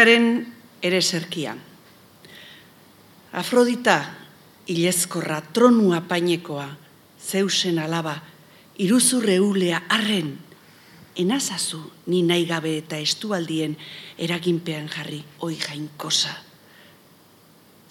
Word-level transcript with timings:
Afroditaren 0.00 0.46
ere 0.80 0.98
zerkia. 1.02 1.50
Afrodita, 3.36 3.96
ilezkorra, 4.72 5.42
tronua 5.52 5.98
painekoa, 6.08 6.64
zeusen 7.20 7.76
alaba, 7.78 8.14
iruzurre 8.80 9.36
ulea 9.44 9.82
arren, 9.92 10.30
enazazu 11.20 11.82
ni 12.06 12.22
nahi 12.24 12.46
gabe 12.48 12.78
eta 12.78 12.96
estualdien 12.96 13.76
eraginpean 14.16 14.88
jarri 14.88 15.20
oi 15.44 15.58
jainkosa. 15.60 16.32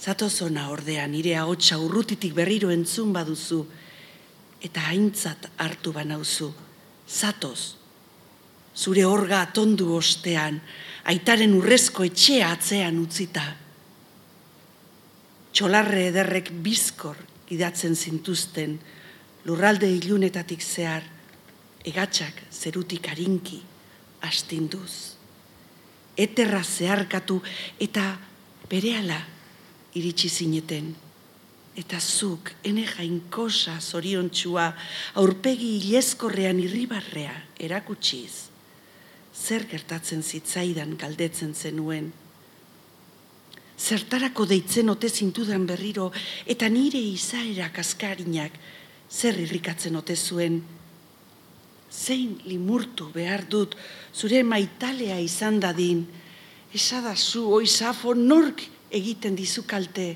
Zatozona 0.02 0.72
ordea 0.74 1.06
nire 1.06 1.38
ahotsa 1.38 1.78
urrutitik 1.78 2.34
berriro 2.34 2.74
entzun 2.74 3.14
baduzu, 3.14 3.68
eta 4.66 4.90
haintzat 4.90 5.52
hartu 5.62 5.94
banauzu, 5.94 6.50
zatoz, 7.06 7.79
zure 8.80 9.04
orga 9.06 9.42
atondu 9.44 9.92
ostean, 9.98 10.60
aitaren 11.12 11.56
urrezko 11.58 12.06
etxea 12.08 12.52
atzean 12.56 13.00
utzita. 13.02 13.44
Txolarre 15.52 16.06
ederrek 16.14 16.52
bizkor 16.64 17.18
idatzen 17.52 17.98
zintuzten, 17.98 18.78
lurralde 19.50 19.90
ilunetatik 19.92 20.64
zehar, 20.64 21.04
egatxak 21.90 22.46
zerutik 22.54 23.10
harinki 23.12 23.60
astinduz. 24.28 25.16
Eterra 26.20 26.62
zeharkatu 26.64 27.40
eta 27.82 28.06
berehala 28.72 29.20
iritsi 30.00 30.30
zineten. 30.30 30.92
Eta 31.80 32.00
zuk, 32.00 32.52
ene 32.68 32.84
jainkosa 32.84 33.78
zoriontxua, 33.80 34.68
aurpegi 35.22 35.78
ileskorrean 35.80 36.60
irribarrea 36.60 37.36
erakutsiz 37.60 38.49
zer 39.40 39.66
gertatzen 39.70 40.22
zitzaidan 40.24 40.98
galdetzen 41.00 41.54
zenuen. 41.56 42.12
Zertarako 43.80 44.46
deitzen 44.46 44.92
ote 44.92 45.10
zintudan 45.10 45.66
berriro 45.66 46.10
eta 46.46 46.68
nire 46.70 47.00
izaera 47.00 47.70
kaskarinak 47.72 48.58
zer 49.10 49.40
irrikatzen 49.40 49.96
ote 49.96 50.16
zuen. 50.16 50.60
Zein 51.90 52.36
limurtu 52.46 53.10
behar 53.14 53.46
dut 53.50 53.76
zure 54.14 54.44
maitalea 54.44 55.18
izan 55.24 55.60
dadin, 55.64 56.04
esadazu 56.76 57.48
oizafo 57.56 58.14
nork 58.14 58.62
egiten 58.92 59.36
dizu 59.36 59.64
kalte. 59.66 60.12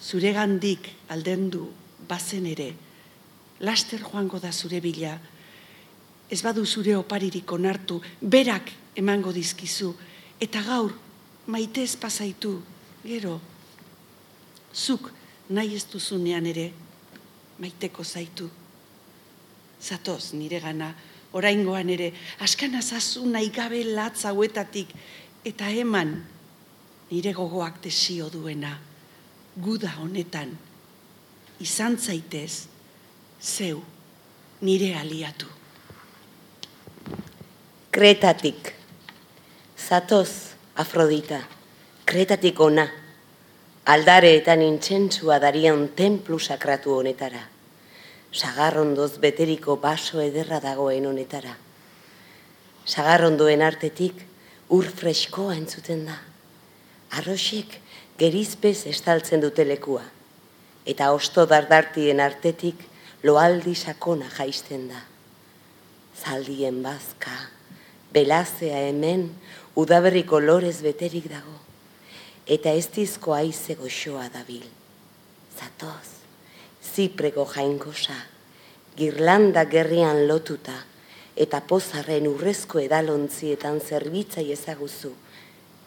Zure 0.00 0.32
gandik 0.34 0.88
aldendu 1.14 1.68
bazen 2.08 2.48
ere, 2.50 2.72
laster 3.60 4.02
joango 4.02 4.40
da 4.42 4.50
zure 4.52 4.80
bila, 4.80 5.14
ez 6.34 6.42
badu 6.42 6.64
zure 6.66 6.96
oparirik 6.98 7.52
onartu, 7.54 8.00
berak 8.20 8.72
emango 8.98 9.30
dizkizu, 9.32 9.92
eta 10.42 10.64
gaur 10.66 10.90
maite 11.46 11.84
ez 11.86 11.94
pasaitu, 12.00 12.56
gero, 13.04 13.38
zuk 14.74 15.12
nahi 15.54 15.76
ez 15.78 15.84
duzunean 15.92 16.46
ere, 16.50 16.72
maiteko 17.62 18.02
zaitu. 18.02 18.48
Zatoz 19.78 20.32
nire 20.34 20.58
gana, 20.64 20.90
oraingoan 21.38 21.94
ere, 21.94 22.10
askan 22.42 22.74
azazu 22.80 23.26
nahi 23.30 23.52
gabe 23.54 23.84
latz 23.94 24.24
hauetatik, 24.26 24.90
eta 25.46 25.70
eman 25.70 26.16
nire 27.12 27.34
gogoak 27.36 27.78
desio 27.84 28.30
duena, 28.32 28.74
guda 29.54 29.94
honetan, 30.02 30.56
izan 31.62 32.00
zaitez, 32.00 32.64
zeu 33.38 33.84
nire 34.64 34.96
aliatu. 34.98 35.53
Kretatik. 37.94 38.74
Zatoz, 39.78 40.56
Afrodita, 40.74 41.38
kretatik 42.04 42.58
ona. 42.58 42.88
Aldareetan 43.86 44.64
intsentsua 44.66 45.36
darian 45.38 45.84
templu 45.94 46.40
sakratu 46.42 46.96
honetara. 46.96 47.44
Sagarrondoz 48.34 49.20
beteriko 49.22 49.78
baso 49.78 50.18
ederra 50.18 50.58
dagoen 50.58 51.06
honetara. 51.06 51.54
Sagarrondoen 52.82 53.62
artetik 53.62 54.26
ur 54.74 54.90
freskoa 54.90 55.54
entzuten 55.54 56.02
da. 56.10 56.18
Arroxik 57.14 57.78
gerizpez 58.18 58.88
estaltzen 58.90 59.46
dute 59.46 59.62
lekua. 59.70 60.02
Eta 60.82 61.14
osto 61.14 61.46
dardartien 61.46 62.18
artetik 62.18 62.88
loaldi 63.22 63.78
sakona 63.78 64.34
jaisten 64.34 64.88
da. 64.90 65.06
Zaldien 66.18 66.82
bazka, 66.82 67.53
belazea 68.14 68.78
hemen 68.88 69.28
udaberriko 69.74 70.38
lorez 70.40 70.78
beterik 70.84 71.26
dago, 71.30 71.56
eta 72.46 72.70
ez 72.70 72.86
dizko 72.94 73.34
aize 73.34 73.74
goxoa 73.74 74.28
dabil. 74.32 74.64
Zatoz, 75.54 76.22
zipreko 76.94 77.46
jainkosa, 77.50 78.16
girlanda 78.96 79.64
gerrian 79.70 80.26
lotuta, 80.28 80.76
eta 81.34 81.60
pozarren 81.66 82.28
urrezko 82.30 82.78
edalontzietan 82.78 83.80
zerbitzai 83.82 84.46
ezaguzu, 84.54 85.10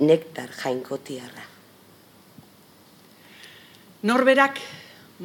nektar 0.04 0.52
jainkotiarra. 0.60 1.46
Norberak 4.04 4.60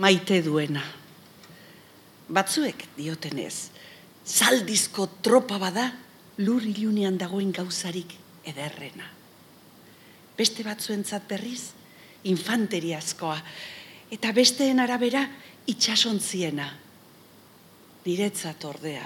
maite 0.00 0.38
duena. 0.42 0.84
Batzuek 2.32 2.86
diotenez, 2.96 3.68
zaldizko 4.24 5.08
tropa 5.20 5.58
bada, 5.60 5.90
lur 6.42 6.64
ilunean 6.66 7.18
dagoen 7.18 7.52
gauzarik 7.54 8.14
ederrena. 8.48 9.06
Beste 10.36 10.64
batzuentzat 10.66 11.28
berriz, 11.28 11.72
infanteriazkoa, 12.30 13.36
eta 14.12 14.32
besteen 14.34 14.80
arabera 14.82 15.22
itxasontziena. 15.70 16.68
Niretzat 18.02 18.64
ordea, 18.66 19.04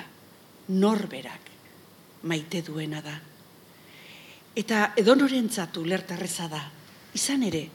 norberak 0.72 1.50
maite 2.26 2.62
duena 2.64 3.02
da. 3.04 3.14
Eta 4.56 4.92
edonorentzat 4.96 5.76
ulertarreza 5.76 6.48
da, 6.48 6.62
izan 7.14 7.44
ere, 7.44 7.66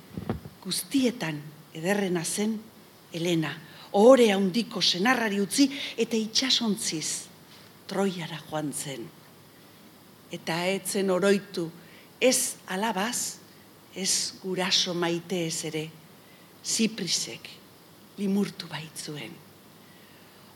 guztietan 0.64 1.38
ederrena 1.78 2.26
zen 2.26 2.58
Elena, 3.14 3.54
ohore 4.00 4.32
handiko 4.34 4.82
senarrari 4.82 5.42
utzi 5.44 5.68
eta 6.00 6.18
itxasontziz 6.18 7.28
Troiara 7.92 8.40
joan 8.48 8.72
zen 8.72 9.21
eta 10.32 10.64
etzen 10.72 11.12
oroitu, 11.12 11.68
ez 12.22 12.56
alabaz, 12.72 13.38
ez 13.96 14.34
guraso 14.42 14.94
maite 14.94 15.46
ez 15.48 15.66
ere, 15.68 15.88
ziprisek 16.64 17.50
limurtu 18.22 18.70
baitzuen. 18.72 19.34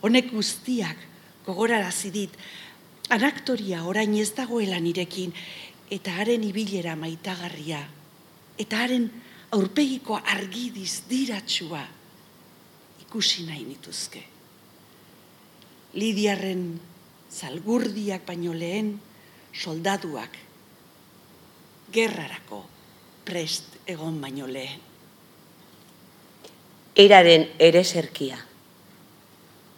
Honek 0.06 0.32
guztiak 0.32 0.98
gogorarazi 1.46 2.12
dit, 2.14 2.32
anaktoria 3.10 3.84
orain 3.86 4.14
ez 4.18 4.32
dagoela 4.38 4.80
nirekin, 4.80 5.34
eta 5.92 6.16
haren 6.22 6.44
ibilera 6.46 6.96
maitagarria, 6.98 7.82
eta 8.58 8.84
haren 8.86 9.10
aurpegiko 9.56 10.18
argidiz 10.18 11.04
diratsua 11.10 11.84
ikusi 13.06 13.46
nahi 13.48 13.64
nituzke. 13.68 14.24
Lidiarren 15.96 16.64
zalgurdiak 17.32 18.26
baino 18.28 18.54
lehen 18.54 18.96
soldaduak 19.56 20.38
gerrarako 21.96 22.64
prest 23.26 23.80
egon 23.88 24.20
baino 24.22 24.48
lehen. 24.48 24.82
Eraren 26.96 27.48
ere 27.60 27.84
serkia. 27.84 28.38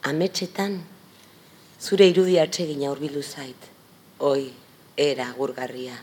Ametxetan, 0.10 0.78
zure 1.82 2.08
irudi 2.10 2.38
atsegina 2.40 2.92
urbildu 2.92 3.24
zait. 3.24 3.70
Oi, 4.20 4.50
era 4.98 5.28
gurgarria. 5.38 5.98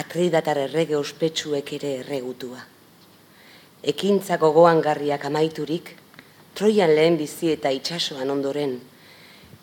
Atridatar 0.00 0.58
errege 0.66 0.96
ospetsuek 0.96 1.72
ere 1.78 1.92
erregutua. 2.00 2.64
Ekintzako 3.94 4.50
goan 4.56 4.80
garriak 4.80 5.24
amaiturik, 5.28 5.94
Troian 6.54 6.92
lehen 6.94 7.16
bizi 7.18 7.48
eta 7.50 7.72
itsasoan 7.74 8.28
ondoren, 8.30 8.76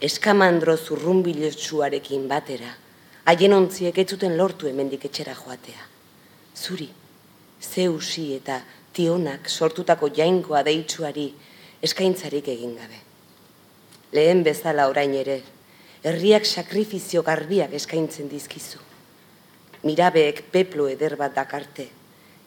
eskamandro 0.04 0.74
zurrumbilotsuarekin 0.76 2.26
batera, 2.28 2.74
haien 3.26 3.54
ontziek 3.54 3.98
ez 3.98 4.08
zuten 4.10 4.36
lortu 4.38 4.68
hemendik 4.68 5.06
etxera 5.06 5.36
joatea. 5.38 5.88
Zuri, 6.56 6.90
zeusi 7.62 8.34
eta 8.36 8.62
tionak 8.94 9.50
sortutako 9.50 10.10
jainkoa 10.16 10.64
deitsuari 10.68 11.30
eskaintzarik 11.82 12.48
egin 12.54 12.76
gabe. 12.78 13.00
Lehen 14.12 14.44
bezala 14.44 14.88
orain 14.92 15.14
ere, 15.16 15.42
herriak 16.04 16.46
sakrifizio 16.46 17.24
garbiak 17.24 17.74
eskaintzen 17.78 18.30
dizkizu. 18.30 18.82
Mirabeek 19.84 20.44
peplo 20.52 20.88
eder 20.92 21.16
bat 21.18 21.34
dakarte, 21.36 21.88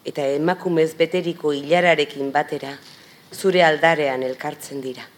eta 0.05 0.27
emakumez 0.37 0.93
beteriko 0.99 1.55
hilararekin 1.57 2.31
batera, 2.35 2.77
zure 3.33 3.65
aldarean 3.65 4.23
elkartzen 4.23 4.85
dira. 4.85 5.09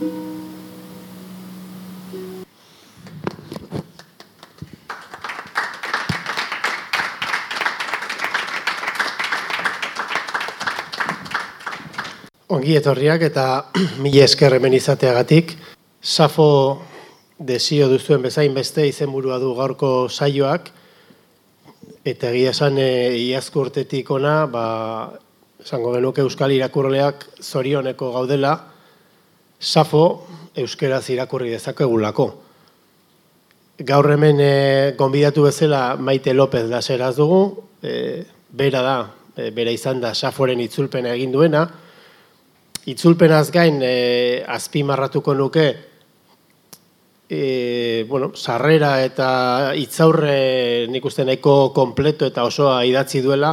Ongi 0.00 0.08
etorriak 12.78 13.26
eta 13.28 13.66
mila 14.00 14.24
esker 14.24 14.56
hemen 14.56 14.72
izateagatik. 14.72 15.52
Safo 16.00 16.80
desio 17.36 17.92
duzuen 17.92 18.24
bezain 18.24 18.56
beste 18.56 18.88
izenburua 18.88 19.36
du 19.36 19.52
gaurko 19.52 20.08
saioak. 20.08 20.72
Eta 22.08 22.32
egia 22.32 22.56
esan 22.56 22.80
e, 22.80 22.88
iazko 23.20 23.68
urtetik 23.68 24.08
ona, 24.16 24.46
ba, 24.48 24.64
esango 25.60 25.92
genuke 25.92 26.24
Euskal 26.24 26.56
irakurleak 26.56 27.28
zorioneko 27.44 28.14
gaudela, 28.16 28.69
Safo 29.60 30.26
euskeraz 30.56 31.04
irakurri 31.12 31.50
dezakegulako. 31.52 32.26
Gaur 33.84 34.08
hemen 34.12 34.40
e, 34.40 34.94
gonbidatu 34.96 35.44
bezala 35.44 35.96
Maite 36.00 36.32
López 36.32 36.64
da 36.68 36.80
zeraz 36.80 37.14
dugu, 37.16 37.66
e, 37.82 38.24
bera 38.56 38.80
da, 38.82 38.96
e, 39.36 39.50
bera 39.52 39.72
izan 39.72 40.00
da 40.00 40.14
Saforen 40.14 40.60
itzulpena 40.64 41.12
egin 41.12 41.32
duena, 41.32 41.66
itzulpenaz 42.88 43.50
gain 43.52 43.82
e, 43.84 44.44
azpimarratuko 44.48 45.34
nuke 45.36 45.66
e, 47.28 48.06
bueno, 48.08 48.32
sarrera 48.34 48.94
eta 49.04 49.28
itzaurre 49.76 50.86
nik 50.88 51.04
uste 51.04 51.24
nahiko 51.28 51.74
kompleto 51.76 52.26
eta 52.26 52.44
osoa 52.48 52.80
idatzi 52.88 53.20
duela. 53.20 53.52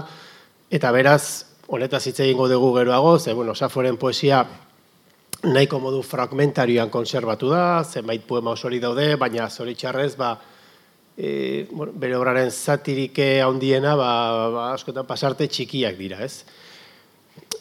Eta 0.72 0.92
beraz 0.92 1.22
honetaz 1.68 2.06
hitz 2.08 2.22
egingo 2.24 2.48
dugu 2.48 2.74
geroago 2.80 3.20
ze 3.20 3.34
bueno, 3.34 3.56
Saforen 3.56 3.98
poesia 3.98 4.46
nahiko 5.44 5.80
modu 5.80 6.02
fragmentarioan 6.02 6.90
konserbatu 6.90 7.50
da, 7.52 7.84
zenbait 7.84 8.24
poema 8.26 8.56
osori 8.56 8.80
daude, 8.82 9.16
baina 9.20 9.50
zoritxarrez, 9.50 10.16
ba, 10.18 10.32
e, 11.18 11.68
bueno, 11.72 11.94
bere 11.94 12.16
obraren 12.18 12.50
zatirike 12.52 13.42
handiena, 13.46 13.96
ba, 13.96 14.12
ba, 14.54 14.66
askotan 14.74 15.06
pasarte 15.06 15.48
txikiak 15.48 15.98
dira, 15.98 16.24
ez? 16.26 16.44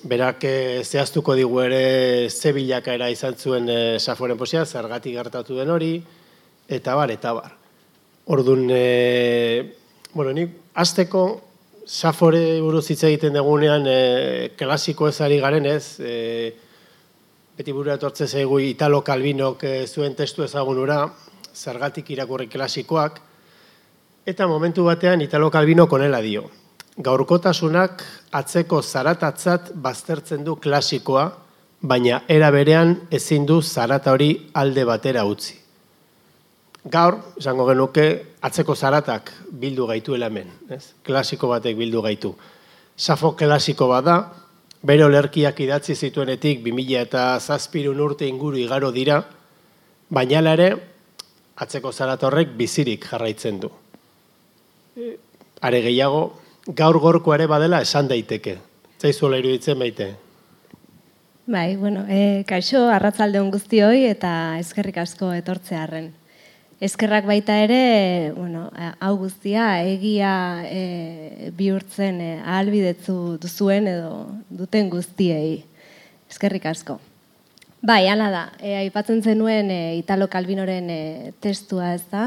Berak 0.06 0.44
eh, 0.44 0.82
zehaztuko 0.84 1.34
digu 1.34 1.60
ere 1.64 2.28
ze 2.30 2.52
bilakaera 2.54 3.08
izan 3.10 3.36
zuen 3.36 3.68
e, 3.68 3.98
Saforen 3.98 4.38
poesia, 4.38 4.64
zergatik 4.64 5.16
gertatu 5.16 5.56
den 5.58 5.72
hori, 5.72 5.94
eta 6.68 6.94
bar, 6.96 7.10
eta 7.12 7.32
bar. 7.36 7.56
Orduan, 8.26 8.68
e, 8.70 9.74
bueno, 10.14 10.32
ni 10.32 10.46
azteko 10.74 11.26
Safore 11.86 12.60
buruz 12.60 12.88
hitz 12.90 13.04
egiten 13.06 13.36
dugunean 13.38 13.84
e, 13.86 13.98
klasiko 14.58 15.06
ezari 15.06 15.36
garen 15.38 15.68
ez, 15.70 16.00
e, 16.00 16.65
beti 17.56 17.72
buru 17.72 17.90
etortze 17.90 18.26
zaigu 18.26 18.58
Italo 18.60 19.02
Calvinok 19.04 19.64
e, 19.64 19.86
zuen 19.86 20.14
testu 20.14 20.44
ezagunura, 20.44 21.06
zergatik 21.54 22.10
irakurri 22.10 22.50
klasikoak, 22.52 23.18
eta 24.26 24.46
momentu 24.46 24.84
batean 24.84 25.24
Italo 25.24 25.50
Calvino 25.50 25.88
konela 25.88 26.20
dio 26.20 26.50
gaurkotasunak 26.96 28.02
atzeko 28.32 28.80
zaratatzat 28.82 29.72
baztertzen 29.74 30.44
du 30.44 30.56
klasikoa, 30.56 31.26
baina 31.80 32.22
era 32.28 32.50
berean 32.50 32.94
ezin 33.12 33.44
du 33.46 33.60
zarata 33.62 34.12
hori 34.12 34.30
alde 34.54 34.84
batera 34.88 35.26
utzi. 35.28 35.58
Gaur, 36.86 37.18
esango 37.36 37.66
genuke, 37.66 38.06
atzeko 38.40 38.74
zaratak 38.74 39.32
bildu 39.50 39.86
gaitu 39.86 40.14
hemen, 40.14 40.48
ez? 40.70 40.94
klasiko 41.02 41.48
batek 41.48 41.76
bildu 41.76 42.02
gaitu. 42.02 42.34
Safo 42.96 43.32
klasiko 43.36 43.88
bada, 43.88 44.32
bere 44.86 45.04
olerkiak 45.04 45.60
idatzi 45.64 45.96
zituenetik 45.96 46.62
2000 46.64 47.00
eta 47.00 47.22
zazpirun 47.40 48.00
urte 48.00 48.28
inguru 48.28 48.60
igaro 48.62 48.92
dira, 48.94 49.22
baina 50.10 50.42
ere, 50.52 50.68
atzeko 51.56 51.92
zarata 51.92 52.28
horrek 52.28 52.54
bizirik 52.58 53.06
jarraitzen 53.10 53.58
du. 53.60 53.70
Are 55.66 55.80
gehiago, 55.82 56.22
gaur 56.68 56.98
gorko 57.00 57.34
ere 57.34 57.46
badela 57.50 57.80
esan 57.82 58.08
daiteke. 58.08 58.58
Zaizuela 59.00 59.40
iruditzen 59.42 59.78
baite. 59.78 60.14
Bai, 61.46 61.76
bueno, 61.76 62.04
e, 62.08 62.44
kaixo, 62.46 62.86
arratzalde 62.90 63.42
guztioi 63.54 64.06
eta 64.10 64.58
eskerrik 64.58 64.98
asko 64.98 65.32
etortzearren. 65.32 66.12
Eskerrak 66.76 67.24
baita 67.24 67.54
ere, 67.64 68.32
bueno, 68.36 68.66
hau 69.00 69.14
guztia 69.16 69.80
egia 69.88 70.60
e, 70.68 71.48
bihurtzen 71.56 72.20
e, 72.20 72.32
ahalbidetzu 72.44 73.38
duzuen 73.40 73.88
edo 73.88 74.26
duten 74.52 74.90
guztiei. 74.92 75.62
Eskerrik 76.28 76.66
asko. 76.68 76.98
Bai, 77.80 78.02
hala 78.12 78.28
da, 78.28 78.42
e, 78.60 78.74
aipatzen 78.76 79.22
zenuen 79.24 79.70
e, 79.72 79.96
Italo 79.96 80.28
Calvinoren 80.28 80.90
e, 80.92 81.32
testua 81.40 81.94
ez 81.94 82.02
da, 82.12 82.26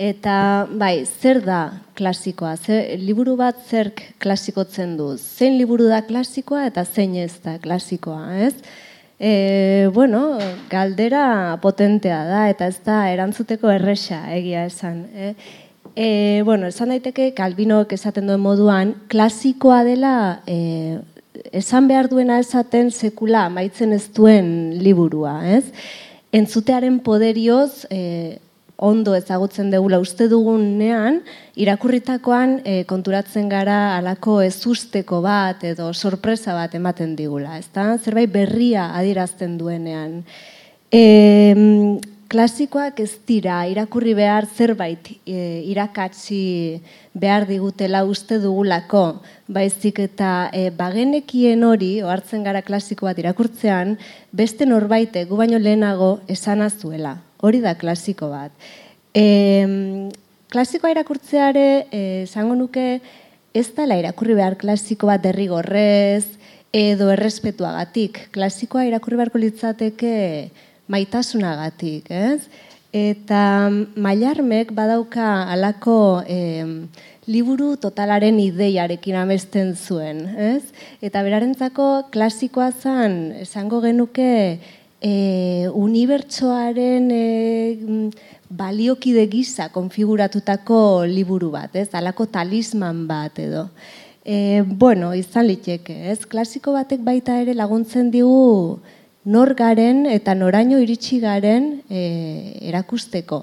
eta 0.00 0.36
bai, 0.72 1.04
zer 1.04 1.42
da 1.44 1.60
klasikoa? 1.98 2.54
Zer, 2.56 2.94
liburu 2.96 3.34
bat 3.36 3.60
zer 3.68 3.92
klasikotzen 4.24 4.96
du? 4.96 5.10
Zein 5.20 5.58
liburu 5.60 5.90
da 5.92 6.00
klasikoa 6.06 6.64
eta 6.70 6.86
zein 6.88 7.18
ez 7.20 7.34
da 7.44 7.58
klasikoa, 7.60 8.38
ez? 8.48 8.54
E, 9.24 9.88
bueno, 9.94 10.36
galdera 10.68 11.56
potentea 11.62 12.24
da, 12.26 12.48
eta 12.50 12.66
ez 12.66 12.80
da 12.82 13.04
erantzuteko 13.12 13.70
erresa 13.70 14.24
egia 14.34 14.64
esan. 14.66 15.04
E, 15.14 15.28
e, 15.94 16.08
bueno, 16.42 16.66
esan 16.66 16.90
daiteke, 16.90 17.28
Kalbinok 17.36 17.94
esaten 17.94 18.26
duen 18.26 18.42
moduan, 18.42 18.96
klasikoa 19.12 19.84
dela 19.86 20.14
e, 20.50 20.98
esan 21.54 21.86
behar 21.86 22.08
duena 22.10 22.40
esaten 22.42 22.90
sekula 22.90 23.44
maitzen 23.46 23.94
ez 23.94 24.08
duen 24.10 24.48
liburua, 24.82 25.36
ez? 25.54 25.70
Entzutearen 26.34 26.98
poderioz, 27.06 27.86
e, 27.94 28.40
ondo 28.82 29.14
ezagutzen 29.14 29.70
degula 29.70 30.00
uste 30.02 30.26
dugunean, 30.30 31.20
irakurritakoan 31.54 32.56
e, 32.66 32.74
konturatzen 32.90 33.46
gara 33.52 33.96
alako 33.96 34.40
ezusteko 34.42 35.20
bat 35.22 35.62
edo 35.68 35.92
sorpresa 35.94 36.56
bat 36.58 36.74
ematen 36.74 37.14
digula, 37.18 37.60
ezta? 37.62 37.92
Zerbait 38.02 38.32
berria 38.32 38.88
adierazten 38.98 39.54
duenean. 39.60 40.24
E, 40.90 41.02
klasikoak 42.32 42.98
ez 43.04 43.12
dira 43.28 43.60
irakurri 43.70 44.16
behar 44.18 44.48
zerbait 44.50 45.12
e, 45.22 45.62
irakatsi 45.70 46.42
behar 47.14 47.46
digutela 47.46 48.02
uste 48.08 48.40
dugulako, 48.42 49.20
baizik 49.46 50.00
eta 50.08 50.48
e, 50.50 50.70
bagenekien 50.74 51.62
hori, 51.62 51.98
ohartzen 52.02 52.42
gara 52.42 52.66
klasiko 52.66 53.06
bat 53.06 53.20
irakurtzean, 53.20 53.98
beste 54.32 54.66
norbaitek 54.66 55.28
gu 55.30 55.44
baino 55.44 55.60
lehenago 55.62 56.16
esanazuela 56.26 57.20
hori 57.42 57.60
da 57.60 57.74
klasiko 57.78 58.30
bat. 58.30 58.54
E, 59.12 60.08
klasikoa 60.52 60.92
irakurtzeare, 60.94 61.66
eh, 61.90 62.22
esango 62.22 62.54
nuke, 62.56 63.00
ez 63.52 63.68
dela 63.76 63.98
irakurri 64.00 64.36
behar 64.38 64.56
klasiko 64.60 65.10
bat 65.10 65.22
derrigorrez, 65.24 66.24
edo 66.72 67.10
errespetuagatik. 67.12 68.28
Klasikoa 68.32 68.86
irakurri 68.88 69.18
beharko 69.20 69.40
litzateke 69.42 70.14
maitasunagatik, 70.92 72.08
ez? 72.08 72.46
Eta 72.92 73.70
mailarmek 73.96 74.72
badauka 74.76 75.48
alako 75.52 76.22
liburu 77.26 77.76
totalaren 77.80 78.40
ideiarekin 78.42 79.16
amesten 79.16 79.72
zuen, 79.76 80.24
ez? 80.36 80.72
Eta 81.04 81.22
berarentzako 81.24 82.08
klasikoa 82.12 82.70
zan, 82.72 83.32
esango 83.44 83.80
genuke, 83.84 84.58
e, 85.02 85.68
unibertsoaren 85.74 87.10
e, 87.10 88.10
baliokide 88.48 89.26
gisa 89.26 89.68
konfiguratutako 89.74 91.04
liburu 91.10 91.50
bat, 91.50 91.74
ez? 91.74 91.88
Alako 91.98 92.28
talisman 92.30 93.06
bat 93.08 93.38
edo. 93.42 93.66
E, 94.22 94.62
bueno, 94.62 95.10
izan 95.18 95.48
liteke, 95.48 95.96
ez? 96.12 96.20
Klasiko 96.30 96.76
batek 96.76 97.02
baita 97.02 97.40
ere 97.42 97.56
laguntzen 97.58 98.12
digu 98.14 98.78
nor 99.24 99.54
garen 99.58 100.04
eta 100.06 100.34
noraino 100.38 100.78
iritsi 100.82 101.18
garen 101.22 101.80
e, 101.90 102.02
erakusteko. 102.70 103.42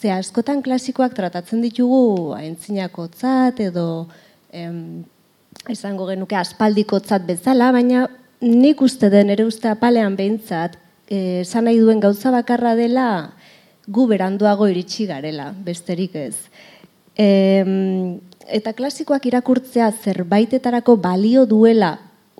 Ze 0.00 0.12
askotan 0.14 0.62
klasikoak 0.62 1.16
tratatzen 1.16 1.60
ditugu 1.62 2.32
aintzinakotzat 2.38 3.58
edo 3.66 4.06
em, 4.54 5.02
esango 5.68 6.06
genuke 6.08 6.38
aspaldikotzat 6.38 7.26
bezala, 7.26 7.72
baina 7.74 8.06
nik 8.40 8.80
uste 8.80 9.10
den 9.12 9.34
ere 9.34 9.44
uste 9.44 9.68
apalean 9.68 10.14
behintzat 10.16 10.78
esan 11.10 11.66
nahi 11.66 11.80
duen 11.82 12.00
gauza 12.00 12.30
bakarra 12.30 12.76
dela 12.78 13.32
gu 13.90 14.06
beranduago 14.06 14.68
iritsi 14.70 15.06
garela, 15.06 15.50
besterik 15.66 16.14
ez. 16.14 16.36
E, 17.18 17.26
eta 18.46 18.72
klasikoak 18.78 19.26
irakurtzea 19.26 19.90
zerbaitetarako 19.90 20.96
balio 21.02 21.46
duela 21.46 21.96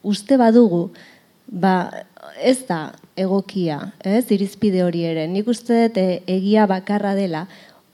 uste 0.07 0.39
badugu, 0.41 0.91
ba, 1.47 2.07
ez 2.39 2.62
da 2.69 2.93
egokia, 3.19 3.81
ez, 4.07 4.31
irizpide 4.31 4.85
hori 4.85 5.05
ere. 5.09 5.27
Nik 5.29 5.50
uste 5.50 5.89
dut 5.89 5.99
e, 6.00 6.23
egia 6.31 6.69
bakarra 6.71 7.17
dela, 7.19 7.47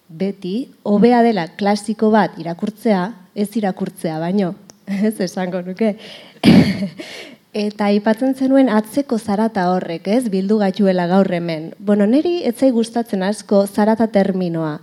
beti, 0.07 0.69
hobea 0.87 1.23
dela 1.27 1.49
klasiko 1.59 2.13
bat 2.15 2.37
irakurtzea, 2.39 3.09
ez 3.35 3.49
irakurtzea, 3.59 4.21
baino, 4.23 4.55
ez 5.09 5.17
esango 5.25 5.65
nuke. 5.67 5.97
Eta 7.57 7.87
aipatzen 7.89 8.35
zenuen 8.37 8.69
atzeko 8.69 9.17
zarata 9.17 9.63
horrek, 9.73 10.11
ez, 10.13 10.27
bildu 10.29 10.59
gaituela 10.61 11.07
gaur 11.09 11.31
hemen. 11.33 11.71
Bueno, 11.79 12.05
niri 12.05 12.43
etzai 12.45 12.69
gustatzen 12.75 13.23
asko 13.25 13.63
zarata 13.65 14.11
terminoa. 14.13 14.75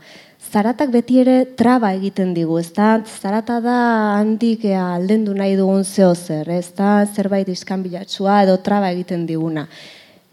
Zaratak 0.50 0.90
beti 0.96 1.20
ere 1.22 1.36
traba 1.60 1.92
egiten 1.94 2.32
digu, 2.34 2.58
ez 2.58 2.72
da? 2.74 2.96
Zarata 3.06 3.60
da 3.62 3.76
handik 4.16 4.66
aldendu 4.74 5.36
nahi 5.38 5.54
dugun 5.60 5.86
zeo 5.86 6.16
zer, 6.16 6.50
ez 6.50 6.74
da? 6.74 7.04
Zerbait 7.06 7.52
iskanbilatsua 7.54 8.40
edo 8.48 8.58
traba 8.66 8.90
egiten 8.90 9.28
diguna. 9.30 9.68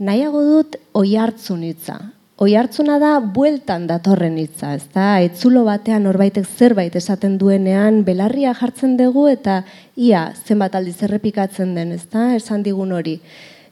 Nahiago 0.01 0.41
dut 0.47 0.81
oi 0.97 1.13
hartzun 1.21 1.69
hitza. 1.69 1.99
Oi 2.41 2.55
hartzuna 2.57 2.95
da 2.97 3.19
bueltan 3.21 3.83
datorren 3.85 4.39
hitza, 4.41 4.71
ez 4.73 4.87
da? 4.95 5.19
Etzulo 5.21 5.61
batean 5.67 6.07
norbaitek 6.09 6.47
zerbait 6.49 6.95
esaten 6.97 7.35
duenean 7.37 7.99
belarria 8.07 8.55
jartzen 8.57 8.95
dugu 8.97 9.27
eta 9.29 9.59
ia 10.01 10.23
zenbat 10.47 10.79
aldiz 10.79 10.95
errepikatzen 11.05 11.75
den, 11.77 11.93
ez 11.93 12.07
da? 12.09 12.31
Esan 12.39 12.65
digun 12.65 12.95
hori. 12.97 13.19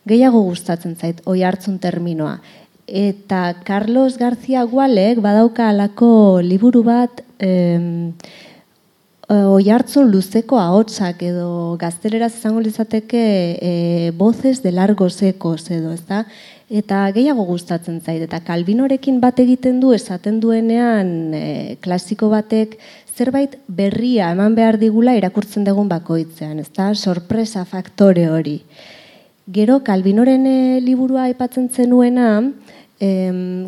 Gehiago 0.04 0.42
gustatzen 0.50 0.98
zait 1.00 1.22
oi 1.24 1.38
hartzun 1.48 1.78
terminoa. 1.80 2.34
Eta 2.84 3.40
Carlos 3.64 4.18
García 4.20 4.66
Gualek 4.68 5.22
badauka 5.24 5.70
alako 5.72 6.10
liburu 6.44 6.84
bat 6.84 7.24
em, 7.40 8.12
oi 9.32 9.64
hartzun 9.72 10.12
luzeko 10.12 10.60
ahotsak 10.60 11.24
edo 11.24 11.48
gazteleraz 11.80 12.34
izango 12.34 12.60
lizateke 12.60 13.24
e, 13.60 13.72
voces 14.16 14.62
de 14.62 14.72
largos 14.76 15.22
ecos 15.22 15.70
edo, 15.70 15.96
ez 15.96 16.04
da? 16.04 16.26
Eta 16.68 17.06
gehiago 17.16 17.46
gustatzen 17.48 18.02
zait, 18.04 18.20
eta 18.26 18.42
kalbinorekin 18.44 19.22
bat 19.22 19.38
egiten 19.40 19.78
du, 19.80 19.94
esaten 19.96 20.36
duenean 20.40 21.32
e, 21.32 21.76
klasiko 21.80 22.28
batek, 22.28 22.76
zerbait 23.16 23.56
berria 23.72 24.28
eman 24.34 24.52
behar 24.54 24.76
digula 24.76 25.14
irakurtzen 25.16 25.64
dugun 25.64 25.88
bakoitzean, 25.88 26.58
ezta? 26.60 26.90
Sorpresa 26.94 27.64
faktore 27.64 28.28
hori. 28.28 28.58
Gero, 29.48 29.80
kalbinoren 29.80 30.44
e, 30.44 30.58
liburua 30.84 31.24
aipatzen 31.30 31.70
zenuena, 31.72 32.28
e, 33.00 33.08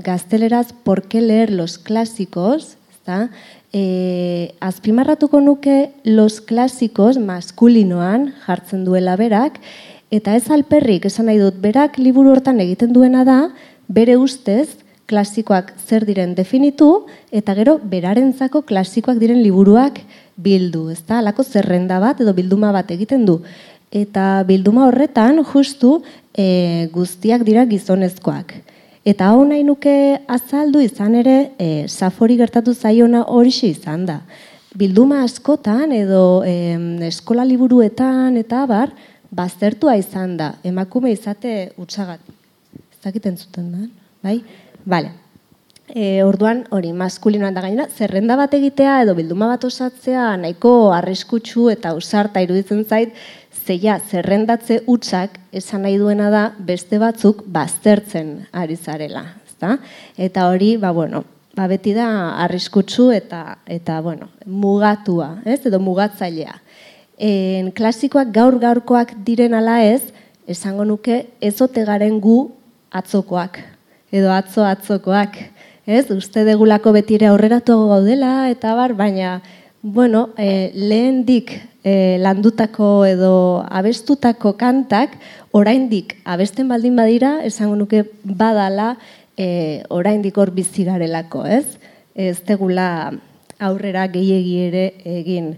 gazteleraz, 0.04 0.74
porke 0.84 1.24
leer 1.24 1.54
los 1.56 1.78
klasikos, 1.78 2.76
ezta? 2.92 3.30
E, 3.72 4.52
azpimarratuko 4.60 5.40
nuke 5.40 5.94
los 6.04 6.42
klasikos 6.44 7.16
maskulinoan 7.16 8.34
jartzen 8.44 8.84
duela 8.84 9.16
berak, 9.16 9.56
Eta 10.10 10.34
ez 10.34 10.50
alperrik, 10.50 11.04
esan 11.06 11.28
nahi 11.30 11.38
dut, 11.38 11.60
berak 11.62 11.98
liburu 12.02 12.32
hortan 12.34 12.58
egiten 12.58 12.90
duena 12.92 13.22
da, 13.24 13.40
bere 13.86 14.16
ustez, 14.18 14.66
klasikoak 15.10 15.72
zer 15.86 16.04
diren 16.06 16.34
definitu, 16.34 17.06
eta 17.34 17.54
gero 17.58 17.76
berarentzako 17.92 18.62
klasikoak 18.66 19.20
diren 19.22 19.38
liburuak 19.42 20.00
bildu, 20.38 20.88
ez 20.90 21.00
da? 21.06 21.20
Alako 21.20 21.44
zerrenda 21.46 22.00
bat 22.02 22.22
edo 22.22 22.34
bilduma 22.34 22.72
bat 22.74 22.90
egiten 22.90 23.22
du. 23.26 23.40
Eta 23.90 24.42
bilduma 24.46 24.88
horretan, 24.88 25.42
justu, 25.46 26.00
e, 26.34 26.88
guztiak 26.94 27.46
dira 27.46 27.66
gizonezkoak. 27.70 28.54
Eta 29.06 29.30
hau 29.30 29.44
nahi 29.46 29.62
nuke 29.66 29.94
azaldu 30.28 30.82
izan 30.82 31.14
ere, 31.22 31.52
e, 31.58 31.86
safori 31.88 32.36
gertatu 32.38 32.74
zaiona 32.74 33.24
hori 33.26 33.54
izan 33.70 34.06
da. 34.06 34.20
Bilduma 34.74 35.22
askotan 35.24 35.90
edo 35.92 36.42
e, 36.46 36.74
eskola 37.06 37.46
liburuetan 37.46 38.36
eta 38.36 38.66
bar, 38.66 38.92
baztertua 39.30 39.96
izan 40.00 40.36
da, 40.36 40.54
emakume 40.64 41.12
izate 41.14 41.70
utxagat. 41.80 42.20
Ez 42.74 43.00
dakiten 43.04 43.36
zuten 43.36 43.72
da, 43.72 43.88
bai? 44.22 44.40
Bale. 44.84 45.12
E, 45.90 46.22
orduan, 46.22 46.64
hori, 46.70 46.92
maskulinoan 46.94 47.54
da 47.54 47.64
gainera, 47.64 47.88
zerrenda 47.90 48.36
bat 48.38 48.52
egitea 48.54 49.00
edo 49.02 49.16
bilduma 49.18 49.48
bat 49.50 49.64
osatzea 49.66 50.36
nahiko 50.38 50.92
arriskutsu 50.94 51.66
eta 51.72 51.96
usarta 51.98 52.42
iruditzen 52.44 52.84
zait, 52.86 53.16
zeia 53.66 53.98
zerrendatze 53.98 54.80
utxak 54.90 55.36
esan 55.52 55.82
nahi 55.86 55.98
duena 55.98 56.30
da 56.30 56.44
beste 56.58 56.98
batzuk 57.02 57.42
baztertzen 57.46 58.36
ari 58.52 58.76
zarela. 58.76 59.24
Ezta? 59.46 59.76
Eta 60.16 60.46
hori, 60.50 60.76
ba, 60.80 60.92
bueno, 60.94 61.24
ba, 61.56 61.66
beti 61.70 61.92
da 61.96 62.08
arriskutsu 62.46 63.10
eta, 63.14 63.58
eta 63.66 64.00
bueno, 64.00 64.30
mugatua, 64.46 65.40
ez? 65.44 65.60
edo 65.66 65.82
mugatzailea. 65.82 66.54
En, 67.20 67.68
klasikoak 67.76 68.30
gaur 68.32 68.56
gaurkoak 68.62 69.12
diren 69.26 69.52
ala 69.52 69.82
ez, 69.84 70.00
esango 70.48 70.86
nuke 70.88 71.26
ezote 71.44 71.84
garen 71.84 72.16
gu 72.24 72.38
atzokoak, 72.96 73.58
edo 74.08 74.32
atzo 74.32 74.64
atzokoak. 74.64 75.36
Ez, 75.84 76.06
uste 76.14 76.46
degulako 76.48 76.94
betire 76.96 77.28
aurreratuago 77.28 77.90
gaudela, 77.92 78.48
eta 78.48 78.72
bar, 78.78 78.94
baina, 78.96 79.40
bueno, 79.82 80.30
e, 80.40 80.70
lehen 80.72 81.26
dik 81.28 81.52
e, 81.84 82.16
landutako 82.24 83.04
edo 83.04 83.32
abestutako 83.68 84.54
kantak, 84.56 85.18
oraindik 85.52 86.16
abesten 86.24 86.72
baldin 86.72 86.96
badira, 86.96 87.40
esango 87.44 87.76
nuke 87.76 88.06
badala 88.24 88.94
e, 89.36 89.82
oraindik 89.92 90.40
hor 90.40 90.54
bizi 90.56 90.88
garelako, 90.88 91.44
ez? 91.44 91.66
Ez 92.14 92.38
tegula 92.48 93.12
aurrera 93.60 94.06
gehiegi 94.08 94.56
ere 94.70 94.86
egin. 95.04 95.54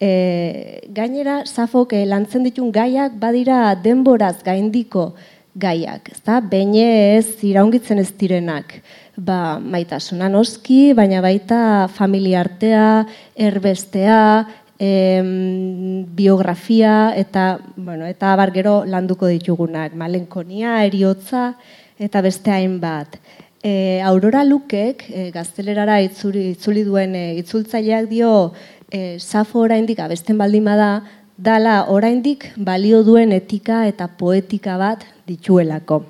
E, 0.00 0.88
gainera, 0.96 1.42
Safok 1.44 1.92
e, 1.92 2.06
lantzen 2.08 2.46
ditun 2.46 2.70
gaiak 2.72 3.18
badira 3.20 3.74
denboraz 3.76 4.38
gaindiko 4.46 5.10
gaiak, 5.60 6.08
ezta? 6.14 6.38
Beine 6.40 7.18
ez 7.18 7.42
iraungitzen 7.44 8.00
ez 8.00 8.08
direnak. 8.16 8.78
Ba, 9.20 9.58
maitasuna 9.60 10.30
noski, 10.32 10.94
baina 10.96 11.20
baita 11.20 11.60
familia 11.92 12.40
artea, 12.40 12.86
erbestea, 13.36 14.22
em, 14.80 16.06
biografia 16.16 17.12
eta 17.14 17.60
bueno, 17.76 18.06
eta 18.06 18.32
abar 18.32 18.54
gero 18.56 18.80
landuko 18.86 19.28
ditugunak, 19.28 19.92
malenkonia, 19.94 20.80
eriotza 20.88 21.52
eta 22.00 22.22
beste 22.24 22.50
hainbat. 22.50 23.20
E, 23.60 24.00
Aurora 24.00 24.40
Lukek 24.48 25.04
e, 25.12 25.28
gaztelerara 25.34 25.98
itzuli, 26.00 26.54
itzuli 26.54 26.86
duen 26.86 27.12
e, 27.12 27.24
itzultzaileak 27.42 28.08
dio 28.08 28.30
e, 28.90 29.18
Safo 29.18 29.60
oraindik 29.60 29.98
abesten 29.98 30.38
baldin 30.38 30.64
bada 30.64 30.90
dala 31.38 31.86
oraindik 31.88 32.50
balio 32.56 33.02
duen 33.02 33.32
etika 33.32 33.86
eta 33.88 34.08
poetika 34.08 34.76
bat 34.76 35.06
dituelako. 35.26 36.02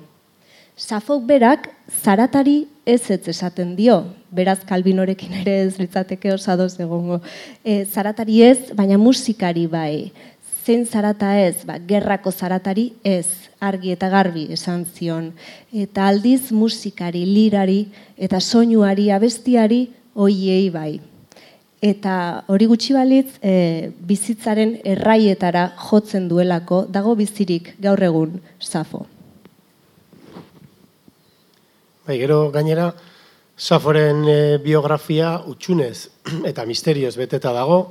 Safok 0.75 1.23
berak 1.27 1.69
zaratari 2.01 2.65
ez 2.85 3.11
ez 3.11 3.27
esaten 3.29 3.75
dio, 3.75 4.01
beraz 4.31 4.59
kalbinorekin 4.65 5.33
ere 5.43 5.61
ez 5.67 5.77
litzateke 5.77 6.33
osadoz 6.33 6.73
egongo. 6.79 7.21
E, 7.63 7.85
zaratari 7.85 8.41
ez, 8.43 8.71
baina 8.73 8.97
musikari 8.97 9.67
bai. 9.67 10.11
Zein 10.65 10.85
zarata 10.85 11.35
ez, 11.39 11.63
ba, 11.65 11.77
gerrako 11.77 12.31
zaratari 12.31 12.91
ez, 13.03 13.27
argi 13.61 13.93
eta 13.93 14.09
garbi 14.09 14.47
esan 14.57 14.85
zion. 14.85 15.31
Eta 15.73 16.07
aldiz 16.09 16.51
musikari, 16.51 17.23
lirari 17.25 17.85
eta 18.17 18.41
soinuari, 18.41 19.11
abestiari, 19.13 19.85
oiei 20.15 20.69
bai. 20.73 21.10
Eta 21.81 22.43
hori 22.53 22.67
gutxi 22.69 22.93
balitz, 22.93 23.39
e, 23.41 23.89
bizitzaren 24.05 24.75
erraietara 24.85 25.63
jotzen 25.89 26.27
duelako, 26.29 26.83
dago 26.85 27.15
bizirik 27.17 27.73
gaur 27.81 28.03
egun, 28.05 28.35
Safo. 28.61 29.07
Bai, 32.05 32.19
gero 32.21 32.51
gainera, 32.53 32.91
Saforen 33.57 34.21
e, 34.29 34.37
biografia 34.61 35.39
utxunez 35.49 36.09
eta 36.49 36.67
misterioz 36.69 37.15
beteta 37.17 37.49
dago, 37.53 37.81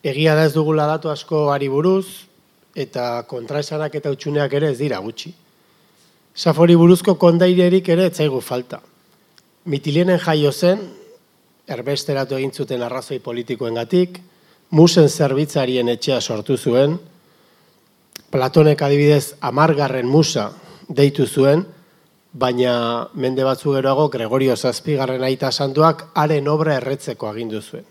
egia 0.00 0.34
da 0.36 0.48
ez 0.48 0.54
dugula 0.56 0.88
datu 0.88 1.12
asko 1.12 1.50
ari 1.52 1.68
buruz, 1.68 2.24
eta 2.76 3.26
kontraesanak 3.28 3.94
eta 4.00 4.12
utxuneak 4.12 4.52
ere 4.56 4.72
ez 4.72 4.78
dira 4.80 5.04
gutxi. 5.04 5.34
Safori 6.36 6.76
buruzko 6.76 7.16
kondairerik 7.20 7.88
ere 7.92 8.08
etzaigu 8.08 8.40
falta. 8.44 8.80
Mitilenen 9.68 10.20
jaio 10.20 10.52
zen, 10.52 10.80
erbesteratu 11.68 12.36
egin 12.36 12.52
zuten 12.52 12.82
arrazoi 12.82 13.18
politikoengatik, 13.18 14.20
musen 14.70 15.08
zerbitzarien 15.08 15.88
etxea 15.88 16.20
sortu 16.20 16.56
zuen, 16.56 16.98
Platonek 18.30 18.82
adibidez 18.82 19.36
amargarren 19.40 20.08
musa 20.10 20.50
deitu 20.88 21.26
zuen, 21.26 21.62
baina 22.36 23.08
mende 23.14 23.44
batzu 23.46 23.72
geroago 23.76 24.08
Gregorio 24.12 24.56
Zazpigarren 24.56 25.22
aita 25.24 25.52
santuak 25.52 26.08
haren 26.14 26.48
obra 26.48 26.74
erretzeko 26.76 27.30
agindu 27.30 27.62
zuen. 27.62 27.84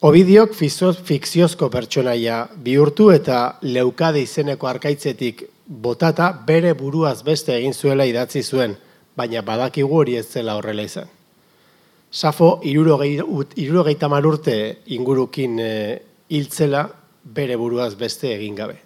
Obidiok 0.00 0.54
fikziozko 0.56 1.68
pertsonaia 1.68 2.42
bihurtu 2.56 3.10
eta 3.12 3.58
leukade 3.62 4.22
izeneko 4.24 4.66
arkaitzetik 4.66 5.44
botata 5.66 6.32
bere 6.46 6.72
buruaz 6.74 7.22
beste 7.22 7.54
egin 7.56 7.74
zuela 7.74 8.04
idatzi 8.08 8.42
zuen, 8.42 8.76
baina 9.16 9.42
badakigu 9.42 10.02
hori 10.02 10.16
ez 10.16 10.26
zela 10.26 10.56
horrela 10.56 10.82
izan. 10.82 11.19
Safo, 12.10 12.60
irurogeita 12.64 14.08
urte 14.26 14.56
ingurukin 14.86 15.58
e, 15.58 16.02
hiltzela 16.28 16.88
bere 17.22 17.56
buruaz 17.56 17.94
beste 17.94 18.34
egin 18.34 18.54
gabe. 18.54 18.80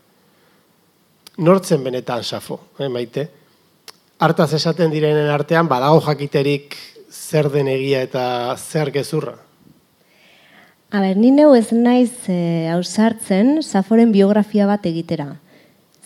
Nortzen 1.38 1.82
benetan 1.82 2.22
Safo, 2.22 2.60
eh, 2.78 2.88
maite? 2.88 3.28
hartaz 4.18 4.52
esaten 4.56 4.92
direnen 4.92 5.30
artean, 5.32 5.68
badago 5.68 6.00
jakiterik 6.04 6.76
zer 7.10 7.50
den 7.52 7.68
egia 7.70 8.02
eta 8.04 8.24
zer 8.56 8.90
gezurra? 8.94 9.36
A 10.94 11.00
ber, 11.02 11.16
ni 11.18 11.32
neu 11.34 11.54
ez 11.58 11.72
naiz 11.74 12.28
e, 12.30 12.68
ausartzen 12.70 13.58
Saforen 13.66 14.12
biografia 14.14 14.66
bat 14.70 14.84
egitera. 14.86 15.26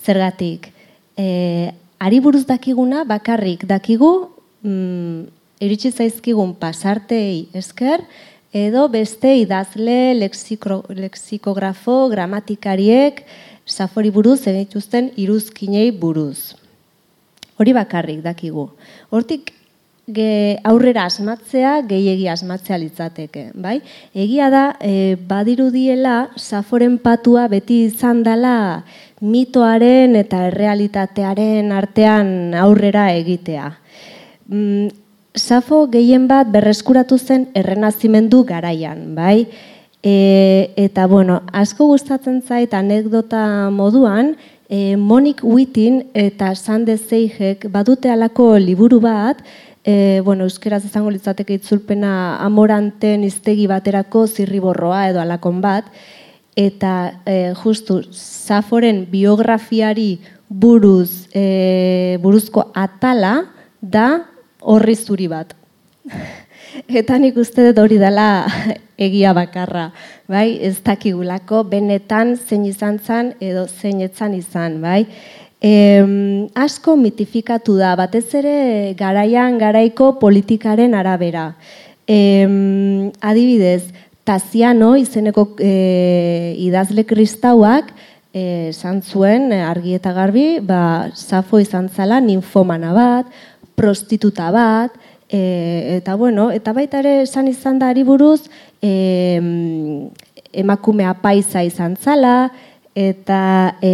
Zergatik, 0.01 0.71
e, 1.17 1.75
ari 2.01 2.21
buruz 2.25 2.47
dakiguna 2.49 3.05
bakarrik 3.05 3.67
dakigu 3.69 4.31
mm, 4.63 5.38
iritsi 5.61 5.91
zaizkigun 5.91 6.55
pasartei 6.55 7.49
esker, 7.57 8.05
edo 8.53 8.87
beste 8.89 9.35
idazle, 9.37 10.15
lexiko, 10.19 10.83
lexikografo, 10.89 12.09
gramatikariek, 12.09 13.25
Safori 13.69 14.09
buruz 14.09 14.47
egituzten 14.49 15.11
iruzkinei 15.21 15.91
buruz. 15.93 16.57
Hori 17.61 17.75
bakarrik 17.77 18.23
dakigu. 18.25 18.71
Hortik 19.13 19.51
ge, 20.09 20.57
aurrera 20.65 21.05
asmatzea, 21.11 21.75
gehiegi 21.91 22.31
asmatzea 22.33 22.79
litzateke, 22.81 23.51
bai? 23.53 23.77
Egia 24.17 24.49
da, 24.55 24.63
e, 24.81 25.19
badirudiela, 25.29 26.31
saforen 26.41 26.97
patua 27.03 27.45
beti 27.53 27.83
izan 27.91 28.23
dela 28.25 28.55
mitoaren 29.21 30.17
eta 30.17 30.47
errealitatearen 30.49 31.75
artean 31.77 32.55
aurrera 32.57 33.11
egitea. 33.19 33.69
Mm, 34.49 34.89
Safo 35.39 35.87
gehien 35.91 36.27
bat 36.29 36.51
berreskuratu 36.53 37.19
zen 37.19 37.49
errenazimendu 37.55 38.45
garaian, 38.45 39.15
bai? 39.15 39.47
E, 40.03 40.73
eta, 40.77 41.07
bueno, 41.07 41.41
asko 41.53 41.87
gustatzen 41.91 42.43
zait 42.43 42.75
anekdota 42.75 43.71
moduan, 43.75 44.37
e, 44.69 44.97
Monik 44.97 45.43
Wittin 45.43 46.05
eta 46.15 46.53
Sande 46.55 46.97
Zeihek 46.99 47.67
badute 47.73 48.11
alako 48.13 48.57
liburu 48.59 49.01
bat, 49.01 49.43
e, 49.85 50.21
bueno, 50.25 50.45
euskeraz 50.45 50.85
izango 50.85 51.11
litzateke 51.11 51.59
itzulpena 51.59 52.39
amoranten 52.45 53.25
iztegi 53.25 53.67
baterako 53.67 54.27
zirriborroa 54.27 55.09
edo 55.11 55.23
alakon 55.23 55.63
bat, 55.65 55.89
eta 56.59 57.23
e, 57.25 57.55
justu 57.63 58.03
Saforen 58.13 59.07
biografiari 59.11 60.19
buruz, 60.49 61.29
e, 61.35 62.19
buruzko 62.23 62.69
atala 62.75 63.47
da 63.81 64.27
horri 64.61 64.97
zuri 64.97 65.29
bat. 65.29 65.55
Eta 66.89 67.19
nik 67.19 67.37
uste 67.41 67.65
dut 67.69 67.79
hori 67.83 67.99
dela 68.01 68.47
egia 68.99 69.33
bakarra, 69.37 69.89
bai? 70.31 70.59
Ez 70.65 70.79
dakigulako 70.85 71.63
benetan 71.71 72.37
zein 72.37 72.65
izan 72.69 72.99
zan 72.99 73.33
edo 73.41 73.67
zein 73.67 74.01
etzan 74.05 74.35
izan, 74.35 74.81
bai? 74.83 75.05
E, 75.59 75.73
asko 76.55 76.95
mitifikatu 76.97 77.77
da, 77.79 77.95
batez 77.99 78.27
ere 78.39 78.95
garaian 78.99 79.59
garaiko 79.59 80.13
politikaren 80.21 80.95
arabera. 80.95 81.53
E, 82.07 82.47
adibidez, 83.21 83.89
Taziano 84.29 84.91
izeneko 85.01 85.47
e, 85.57 86.53
idazle 86.61 87.07
kristauak 87.09 87.95
e, 88.37 88.73
zuen 89.01 89.53
argi 89.57 89.95
eta 89.97 90.13
garbi, 90.13 90.59
ba, 90.61 91.09
Safo 91.17 91.59
izan 91.59 91.89
zala 91.89 92.21
ninfomana 92.21 92.93
bat, 92.93 93.27
prostituta 93.79 94.51
bat, 94.55 94.99
E, 95.29 95.99
eta 95.99 96.15
bueno, 96.17 96.47
eta 96.49 96.73
baita 96.73 97.03
ere 97.03 97.11
esan 97.27 97.51
izan 97.51 97.77
da 97.77 97.91
ari 97.93 98.01
buruz, 98.01 98.49
e, 98.81 99.37
emakumea 100.57 101.13
paisa 101.21 101.61
izan 101.67 101.99
zala, 102.01 102.49
eta 102.97 103.77
e, 103.85 103.93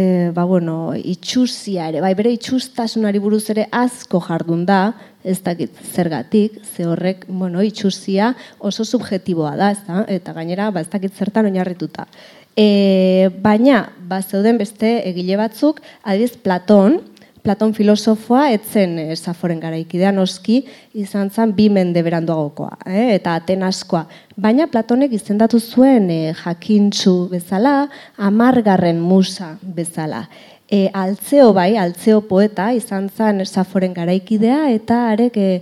e, 0.00 0.06
ba, 0.34 0.46
bueno, 0.48 0.94
itxuzia 0.96 1.90
ere, 1.92 2.00
bai 2.00 2.14
bere 2.16 2.32
itxustasunari 2.32 3.20
buruz 3.20 3.44
ere 3.52 3.68
asko 3.70 4.22
jardun 4.24 4.64
da, 4.66 4.94
ez 5.20 5.36
dakit 5.44 5.76
zergatik, 5.92 6.56
ze 6.64 6.88
horrek, 6.88 7.26
bueno, 7.28 7.60
itxuzia 7.60 8.32
oso 8.58 8.86
subjetiboa 8.88 9.52
da, 9.60 9.70
ez 9.74 9.84
da? 9.86 10.06
eta 10.08 10.32
gainera, 10.32 10.70
ba, 10.72 10.80
ez 10.80 10.88
dakit 10.88 11.12
zertan 11.12 11.50
oinarrituta. 11.50 12.08
E, 12.56 13.28
baina, 13.44 13.84
ba, 14.08 14.22
zeuden 14.22 14.58
beste 14.58 14.96
egile 15.12 15.36
batzuk, 15.36 15.84
adiz 16.02 16.32
Platon, 16.40 17.02
Platon 17.42 17.72
filosofoa 17.72 18.50
etzen 18.52 18.98
e, 19.00 19.16
Saforen 19.16 19.60
garaikidea 19.62 20.12
noski 20.12 20.60
izan 20.98 21.30
zen 21.30 21.54
bi 21.56 21.68
mende 21.72 22.02
beranduagokoa, 22.04 22.76
eh? 22.86 23.14
eta 23.16 23.34
Atenaskoa. 23.40 24.04
Baina 24.36 24.68
Platonek 24.68 25.14
izendatu 25.16 25.60
zuen 25.60 26.10
e, 26.12 26.20
jakintzu 26.36 27.14
bezala, 27.32 27.74
amargarren 28.16 29.00
musa 29.00 29.54
bezala. 29.62 30.26
E, 30.70 30.88
altzeo 30.94 31.50
bai, 31.56 31.74
altzeo 31.80 32.20
poeta 32.28 32.70
izan 32.76 33.08
zen 33.08 33.44
Saforen 33.46 33.96
garaikidea 33.96 34.68
eta 34.76 35.06
arek 35.14 35.40
e, 35.40 35.52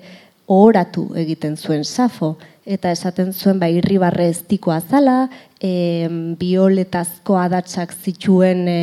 ohoratu 0.49 1.11
egiten 1.21 1.57
zuen 1.57 1.85
Safo 1.85 2.37
eta 2.69 2.91
esaten 2.93 3.31
zuen 3.33 3.57
bai 3.61 3.71
irribarre 3.79 4.27
estikoa 4.29 4.77
zala, 4.85 5.31
e, 5.57 6.05
bioletazko 6.37 7.39
adatsak 7.41 7.95
zituen 7.97 8.67
e, 8.69 8.81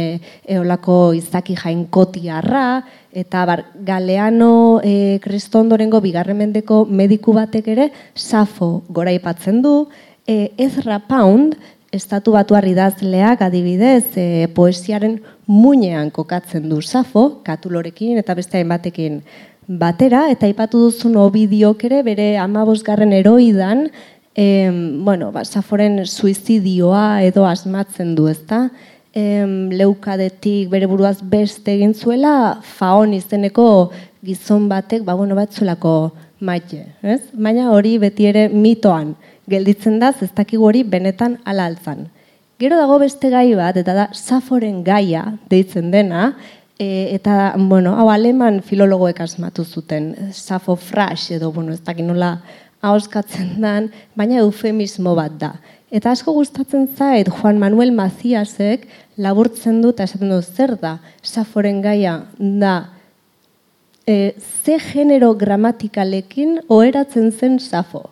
eolako 0.58 1.14
izaki 1.14 1.54
jainkotiarra, 1.60 2.66
eta 3.14 3.44
bar, 3.46 3.62
galeano 3.86 4.82
e, 4.82 5.20
kristondorengo 5.22 6.02
bigarren 6.02 6.42
mendeko 6.42 6.82
mediku 6.90 7.38
batek 7.38 7.70
ere 7.76 7.90
safo 8.16 8.82
gora 8.90 9.14
ipatzen 9.14 9.62
du, 9.62 9.78
e, 10.26 10.50
Ezra 10.58 10.98
Pound, 11.06 11.54
estatu 11.96 12.34
batu 12.36 12.58
idazleak 12.58 13.42
adibidez 13.46 14.18
e, 14.18 14.48
poesiaren 14.56 15.20
muinean 15.46 16.10
kokatzen 16.10 16.68
du 16.70 16.82
safo, 16.82 17.42
katulorekin 17.46 18.18
eta 18.18 18.34
beste 18.34 18.64
batekin 18.66 19.22
batera, 19.68 20.30
eta 20.32 20.48
ipatu 20.48 20.86
duzun 20.88 21.16
obidiok 21.18 21.84
ere 21.88 22.02
bere 22.06 22.36
amabosgarren 22.38 23.14
eroidan, 23.14 23.90
e, 24.36 24.70
bueno, 25.04 25.32
ba, 25.32 25.46
zaforen 25.46 26.04
suizidioa 26.06 27.24
edo 27.24 27.46
asmatzen 27.48 28.16
du, 28.16 28.28
ezta? 28.28 28.70
E, 29.16 29.46
leukadetik 29.72 30.70
bere 30.70 30.90
buruaz 30.92 31.18
beste 31.22 31.74
egin 31.78 31.96
zuela, 31.96 32.60
faon 32.78 33.14
izeneko 33.16 33.92
gizon 34.26 34.68
batek, 34.70 35.06
ba, 35.08 35.16
bueno, 35.16 35.38
batzuelako 35.38 36.12
maite, 36.40 36.84
ez? 37.02 37.22
Baina 37.34 37.72
hori 37.72 37.96
beti 38.02 38.28
ere 38.28 38.50
mitoan 38.50 39.16
gelditzen 39.50 40.00
da, 40.02 40.12
ez 40.22 40.34
dakigu 40.36 40.66
hori 40.68 40.84
benetan 40.84 41.40
alaltzan. 41.46 42.10
Gero 42.60 42.78
dago 42.80 42.98
beste 43.02 43.30
gai 43.34 43.50
bat, 43.58 43.76
eta 43.76 43.94
da, 43.98 44.06
zaforen 44.16 44.80
gaia 44.84 45.26
deitzen 45.52 45.90
dena, 45.92 46.34
E, 46.78 47.16
eta, 47.16 47.56
bueno, 47.58 47.94
hau 47.96 48.10
aleman 48.12 48.60
filologoek 48.62 49.22
asmatu 49.24 49.64
zuten, 49.64 50.14
Safo 50.34 50.76
Frash 50.76 51.32
edo, 51.38 51.52
bueno, 51.52 51.72
ez 51.72 51.80
dakit 51.80 52.04
nola 52.04 52.42
ahoskatzen 52.84 53.56
dan, 53.64 53.90
baina 54.16 54.42
eufemismo 54.44 55.16
bat 55.16 55.38
da. 55.40 55.54
Eta 55.96 56.12
asko 56.12 56.34
gustatzen 56.36 56.90
zait 56.98 57.30
Juan 57.32 57.60
Manuel 57.62 57.94
Maciasek 57.96 58.88
laburtzen 59.22 59.80
du 59.84 59.94
eta 59.94 60.04
esaten 60.04 60.34
du 60.34 60.42
zer 60.42 60.74
da 60.82 60.98
Saforen 61.24 61.80
gaia 61.82 62.18
da 62.38 62.90
e, 64.06 64.34
ze 64.36 64.80
genero 64.80 65.34
gramatikalekin 65.36 66.60
oheratzen 66.68 67.32
zen 67.32 67.60
Safo. 67.60 68.10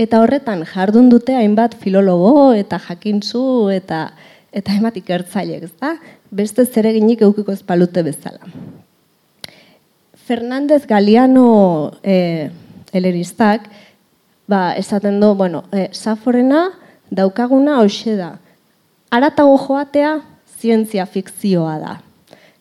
Eta 0.00 0.22
horretan 0.24 0.64
jardun 0.66 1.10
dute 1.12 1.36
hainbat 1.36 1.76
filologo 1.78 2.52
eta 2.58 2.80
jakintzu 2.88 3.44
eta 3.70 4.08
eta 4.52 4.72
hainbat 4.72 4.96
ikertzaileek, 5.00 5.64
ezta? 5.70 5.96
beste 6.32 6.64
zereginik 6.66 7.22
eukiko 7.22 7.52
espalute 7.52 8.02
bezala. 8.02 8.48
Fernandez 10.24 10.86
Galiano 10.86 11.92
e, 12.02 12.50
eleristak, 12.92 13.68
ba, 14.48 14.72
esaten 14.78 15.20
du, 15.20 15.34
bueno, 15.34 15.64
e, 15.72 15.88
saforena 15.92 16.70
daukaguna 17.10 17.80
hoxe 17.82 18.16
da. 18.16 18.36
Aratago 19.12 19.58
joatea, 19.60 20.20
zientzia 20.60 21.04
fikzioa 21.06 21.76
da. 21.82 21.98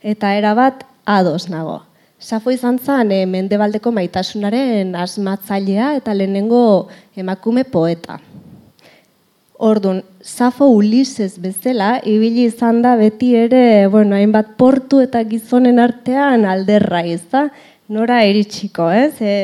Eta 0.01 0.33
erabat 0.35 0.83
ados 1.05 1.47
nago. 1.49 1.81
Safo 2.21 2.51
izan 2.53 2.77
zen 2.77 3.13
e, 3.13 3.23
mendebaldeko 3.25 3.93
maitasunaren 3.95 4.95
asmatzailea 4.99 5.95
eta 6.01 6.13
lehenengo 6.13 6.89
emakume 7.15 7.63
poeta. 7.63 8.19
Ordun, 9.61 9.99
Safo 10.25 10.65
Ulises 10.73 11.35
bezala 11.37 11.99
ibili 12.09 12.47
izan 12.49 12.79
da 12.81 12.95
beti 12.97 13.27
ere, 13.37 13.85
bueno, 13.93 14.15
hainbat 14.17 14.55
portu 14.57 15.03
eta 15.03 15.21
gizonen 15.29 15.77
artean 15.77 16.47
alderra, 16.49 17.03
ezta? 17.05 17.43
Nora 17.93 18.23
iritsiko, 18.25 18.87
ez? 18.89 19.21
E, 19.21 19.35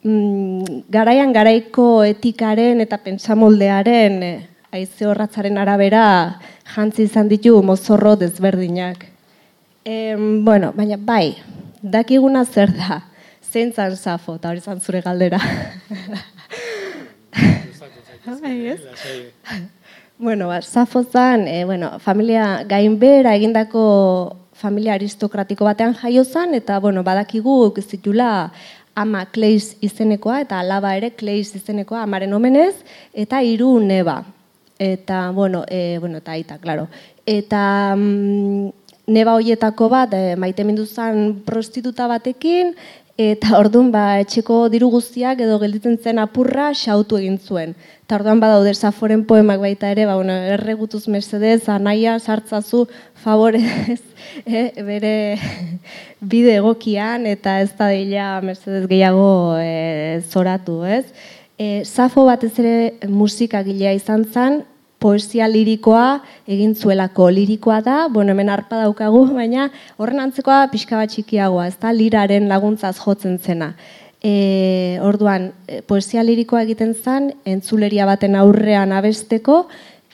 mm, 0.00 0.80
garaian 0.88 1.36
garaiko 1.36 1.90
etikaren 2.08 2.80
eta 2.86 3.02
pentsamoldearen 3.04 4.18
e, 4.24 4.32
aize 4.72 5.04
horratzaren 5.04 5.60
arabera 5.60 6.06
jantzi 6.72 7.04
izan 7.10 7.28
ditu 7.28 7.60
mozorro 7.60 8.16
desberdinak. 8.16 9.04
E, 9.84 10.16
bueno, 10.16 10.72
baina 10.72 10.96
bai, 10.96 11.36
dakiguna 11.82 12.46
zer 12.48 12.72
da, 12.80 13.02
zeintzan 13.52 14.00
Safo, 14.00 14.40
eta 14.40 14.54
hori 14.54 14.64
zan 14.64 14.80
zure 14.80 15.04
galdera. 15.04 15.44
Bai, 18.26 18.76
bueno, 20.18 20.48
ba, 20.48 20.60
zafozan, 20.60 21.48
e, 21.48 21.64
bueno, 21.64 21.98
familia 21.98 22.64
gainbera 22.64 23.34
egindako 23.34 24.36
familia 24.52 24.94
aristokratiko 24.94 25.64
batean 25.64 25.94
jaio 25.94 26.24
zen, 26.24 26.54
eta, 26.54 26.78
bueno, 26.80 27.02
badakigu 27.02 27.72
zitula 27.80 28.52
ama 28.94 29.24
Kleis 29.32 29.76
izenekoa, 29.80 30.42
eta 30.42 30.60
alaba 30.60 30.94
ere 30.96 31.12
Kleis 31.12 31.54
izenekoa 31.56 32.02
amaren 32.02 32.34
omenez, 32.34 32.74
eta 33.14 33.40
hiru 33.42 33.78
neba. 33.80 34.24
Eta, 34.78 35.30
bueno, 35.30 35.64
e, 35.68 35.98
bueno, 35.98 36.18
eta 36.18 36.32
aita, 36.32 36.58
klaro. 36.58 36.88
Eta 37.24 37.94
mm, 37.96 38.68
neba 39.06 39.34
hoietako 39.34 39.88
bat, 39.88 40.12
e, 40.12 40.36
maite 40.36 40.64
zen 40.86 41.42
prostituta 41.46 42.06
batekin, 42.06 42.74
eta 43.20 43.58
orduan 43.58 43.90
ba, 43.92 44.04
etxeko 44.22 44.62
diru 44.72 44.88
guztiak 44.94 45.42
edo 45.44 45.58
gelditzen 45.60 45.98
zen 46.00 46.20
apurra 46.22 46.70
xautu 46.72 47.18
egin 47.18 47.36
zuen. 47.36 47.74
Eta 48.06 48.16
orduan 48.16 48.40
badaude 48.40 48.72
Saforen 48.72 49.26
poemak 49.28 49.60
baita 49.60 49.90
ere, 49.92 50.06
ba, 50.08 50.14
bueno, 50.16 50.32
erregutuz 50.54 51.02
mesedez, 51.12 51.68
anaia, 51.68 52.16
sartzazu, 52.18 52.86
favorez, 53.20 54.00
eh, 54.46 54.70
bere 54.86 55.12
bide 56.32 56.56
egokian, 56.62 57.28
eta 57.28 57.58
ez 57.60 57.70
da 57.76 57.90
dila 57.92 58.30
mesedez 58.46 58.86
gehiago 58.88 59.58
eh, 59.60 60.22
zoratu, 60.30 60.80
ez? 60.88 61.04
E, 61.60 61.84
Safo 61.84 62.24
batez 62.24 62.54
ere 62.62 62.74
musikagilea 63.04 63.92
izan 63.98 64.24
zen, 64.32 64.62
poesia 65.00 65.48
lirikoa 65.48 66.20
egin 66.48 66.74
zuelako. 66.76 67.30
Lirikoa 67.32 67.80
da, 67.84 67.96
bueno, 68.12 68.34
hemen 68.34 68.52
arpa 68.52 68.82
daukagu, 68.84 69.24
baina 69.40 69.70
horren 69.98 70.20
antzekoa 70.26 70.66
pixka 70.72 71.00
bat 71.00 71.12
txikiagoa, 71.14 71.70
ez 71.72 71.78
da, 71.80 71.94
liraren 71.96 72.48
laguntzaz 72.50 72.96
jotzen 73.00 73.38
zena. 73.40 73.72
E, 74.20 75.00
orduan, 75.00 75.48
e, 75.66 75.80
poesia 75.88 76.22
lirikoa 76.26 76.66
egiten 76.66 76.92
zen, 76.94 77.30
entzuleria 77.48 78.04
baten 78.08 78.36
aurrean 78.36 78.92
abesteko, 78.92 79.62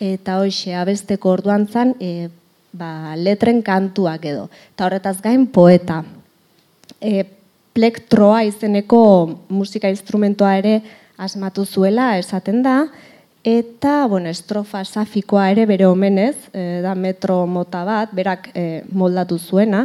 eta 0.00 0.38
hoxe, 0.42 0.76
abesteko 0.78 1.32
orduan 1.34 1.66
zen, 1.66 1.96
e, 1.98 2.28
ba, 2.76 3.16
letren 3.18 3.64
kantuak 3.66 4.28
edo. 4.30 4.46
Eta 4.76 4.86
horretaz 4.86 5.18
gain, 5.24 5.48
poeta. 5.50 6.04
E, 7.00 7.24
plektroa 7.76 8.44
izeneko 8.46 9.00
musika 9.52 9.90
instrumentoa 9.92 10.54
ere 10.62 10.78
asmatu 11.20 11.66
zuela, 11.66 12.14
esaten 12.20 12.62
da, 12.64 12.76
Eta, 13.46 14.08
bueno, 14.10 14.26
estrofa 14.28 14.80
safikoa 14.84 15.52
ere 15.52 15.68
bere 15.70 15.86
omenez, 15.86 16.34
e, 16.50 16.80
da 16.82 16.96
metro 16.98 17.44
mota 17.46 17.84
bat, 17.86 18.10
berak 18.10 18.48
e, 18.58 18.82
moldatu 18.90 19.38
zuena. 19.38 19.84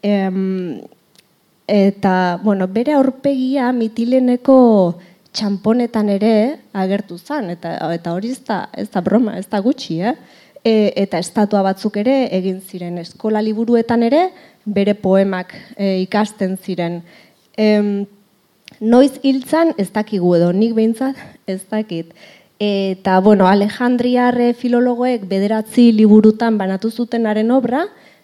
E, 0.00 0.14
eta, 1.68 2.14
bueno, 2.40 2.64
bere 2.72 2.94
aurpegia 2.96 3.68
mitileneko 3.76 4.56
txamponetan 5.36 6.08
ere 6.14 6.32
agertu 6.72 7.18
zen, 7.20 7.50
eta, 7.52 7.74
eta 7.92 8.14
hori 8.16 8.30
ez 8.32 8.40
da, 8.48 8.62
ez 8.72 8.88
da 8.94 9.04
broma, 9.04 9.36
ez 9.36 9.44
da 9.52 9.60
gutxi, 9.60 9.98
eh? 10.00 10.14
E, 10.64 10.72
eta 11.04 11.20
estatua 11.20 11.60
batzuk 11.68 12.00
ere 12.00 12.14
egin 12.32 12.62
ziren 12.64 12.96
eskola 13.04 13.44
liburuetan 13.44 14.06
ere 14.08 14.30
bere 14.64 14.96
poemak 14.96 15.52
e, 15.76 15.98
ikasten 16.06 16.56
ziren. 16.56 17.02
E, 17.60 17.68
noiz 18.80 19.12
hiltzan 19.20 19.76
ez 19.76 19.90
dakigu 19.92 20.32
edo, 20.40 20.48
nik 20.56 20.72
behintzat 20.80 21.20
ez 21.46 21.60
dakit. 21.68 22.16
Eta, 22.58 23.20
bueno, 23.20 23.46
Alejandriarre 23.46 24.54
filologoek 24.54 25.26
bederatzi 25.28 25.90
liburutan 25.92 26.56
banatu 26.56 26.90
zutenaren 26.90 27.50
obra, 27.52 27.82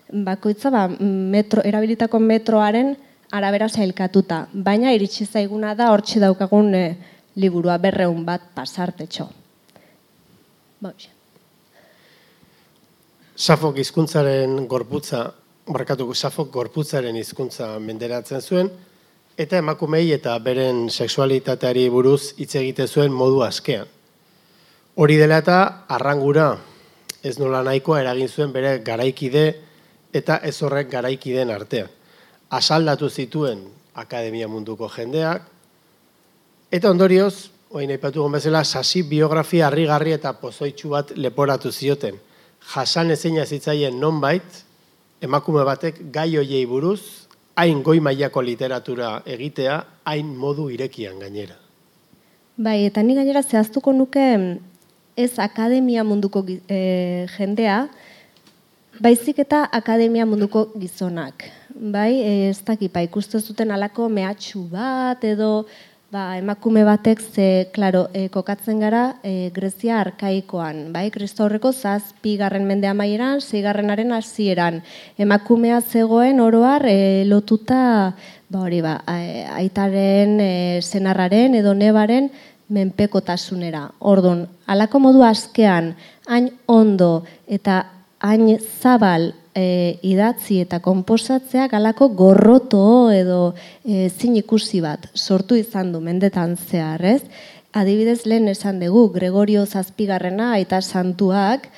bakoitza 0.08 0.70
ba, 0.72 0.86
metro, 0.88 1.60
erabilitako 1.64 2.18
metroaren 2.18 2.94
arabera 3.30 3.68
zailkatuta. 3.68 4.46
Baina 4.52 4.92
iritsi 4.96 5.26
zaiguna 5.26 5.74
da 5.74 5.90
hortxe 5.92 6.20
daukagun 6.20 6.74
e, 6.74 6.84
liburua 7.36 7.76
berreun 7.78 8.24
bat 8.24 8.48
pasartetxo. 8.56 9.28
Ba, 10.80 10.94
Safok 13.36 13.78
hizkuntzaren 13.80 14.66
gorputza, 14.68 15.26
barkatuko 15.68 16.14
Safok 16.14 16.50
gorputzaren 16.52 17.16
hizkuntza 17.16 17.74
menderatzen 17.80 18.40
zuen, 18.40 18.68
eta 19.36 19.60
emakumei 19.60 20.12
eta 20.12 20.38
beren 20.38 20.86
sexualitateari 20.90 21.88
buruz 21.90 22.34
hitz 22.38 22.54
egite 22.60 22.86
zuen 22.88 23.12
modu 23.12 23.42
askean. 23.44 23.88
Hori 24.94 25.16
dela 25.16 25.38
eta 25.40 25.84
arrangura 25.88 26.58
ez 27.24 27.38
nola 27.38 27.62
nahikoa 27.64 28.02
eragin 28.02 28.28
zuen 28.28 28.52
bere 28.52 28.78
garaikide 28.84 29.44
eta 30.12 30.36
ez 30.44 30.56
horrek 30.62 30.90
garaikideen 30.90 31.50
artean. 31.50 31.88
asaldatu 32.52 33.08
zituen 33.08 33.62
akademia 33.94 34.48
munduko 34.48 34.88
jendeak, 34.92 35.46
eta 36.70 36.90
ondorioz, 36.90 37.48
oin 37.72 37.90
aipatu 37.90 38.28
bezala, 38.28 38.64
sasi 38.64 39.02
biografia 39.02 39.66
harrigarri 39.66 40.12
eta 40.12 40.32
pozoitsu 40.32 40.90
bat 40.92 41.12
leporatu 41.16 41.72
zioten. 41.72 42.20
Jasan 42.74 43.10
ezina 43.10 43.46
zitzaien 43.46 43.98
nonbait, 44.00 44.44
emakume 45.20 45.64
batek 45.64 46.12
gai 46.12 46.36
hoiei 46.36 46.66
buruz, 46.66 47.00
hain 47.56 47.82
goi 47.82 48.00
mailako 48.00 48.42
literatura 48.42 49.22
egitea, 49.26 49.84
hain 50.04 50.36
modu 50.36 50.68
irekian 50.70 51.18
gainera. 51.18 51.56
Bai, 52.56 52.84
eta 52.84 53.02
ni 53.02 53.14
gainera 53.14 53.42
zehaztuko 53.42 53.92
nuke 53.92 54.60
ez 55.16 55.38
akademia 55.38 56.04
munduko 56.04 56.44
e, 56.48 57.26
jendea, 57.36 57.86
baizik 59.00 59.38
eta 59.44 59.64
akademia 59.72 60.26
munduko 60.26 60.68
gizonak. 60.78 61.48
Bai, 61.72 62.20
e, 62.20 62.34
ez 62.50 62.60
dakipa, 62.64 63.00
ba, 63.00 63.06
ikusten 63.08 63.40
zuten 63.40 63.72
alako 63.72 64.08
mehatxu 64.08 64.66
bat 64.72 65.24
edo 65.24 65.64
ba, 66.12 66.36
emakume 66.36 66.84
batek 66.84 67.22
ze, 67.24 67.46
klaro, 67.72 68.04
e, 68.12 68.26
kokatzen 68.28 68.82
gara 68.84 69.16
e, 69.24 69.50
Grezia 69.54 69.96
arkaikoan, 70.02 70.90
bai, 70.92 71.06
Kristo 71.10 71.46
horreko 71.46 71.72
zazpi 71.72 72.36
garren 72.36 72.68
mende 72.68 72.90
amaieran, 72.90 73.40
zeigarrenaren 73.40 74.12
hasieran. 74.12 74.82
Emakumea 75.16 75.80
zegoen 75.80 76.44
oroar 76.44 76.84
e, 76.90 77.24
lotuta, 77.24 78.12
ba 78.52 78.60
hori 78.60 78.82
ba, 78.84 78.98
aitaren, 79.56 80.36
e, 80.44 80.52
senarraren 80.84 81.56
edo 81.56 81.72
nebaren, 81.72 82.28
menpekotasunera. 82.72 83.86
Ordun, 84.00 84.46
alako 84.66 85.02
modu 85.06 85.22
askean, 85.26 85.92
hain 86.26 86.50
ondo 86.66 87.22
eta 87.46 87.84
hain 88.22 88.48
zabal 88.80 89.32
e, 89.54 89.98
idatzi 90.06 90.60
eta 90.64 90.80
konposatzeak 90.84 91.74
alako 91.76 92.08
gorroto 92.16 93.10
edo 93.12 93.54
e, 93.84 94.08
zin 94.08 94.36
ikusi 94.40 94.80
bat 94.84 95.08
sortu 95.14 95.58
izan 95.58 95.92
du 95.92 96.00
mendetan 96.00 96.56
zehar, 96.56 97.04
ez? 97.04 97.22
Adibidez 97.72 98.26
lehen 98.28 98.48
esan 98.52 98.80
dugu, 98.82 99.08
Gregorio 99.14 99.64
Zazpigarrena 99.64 100.58
eta 100.60 100.82
santuak, 100.82 101.70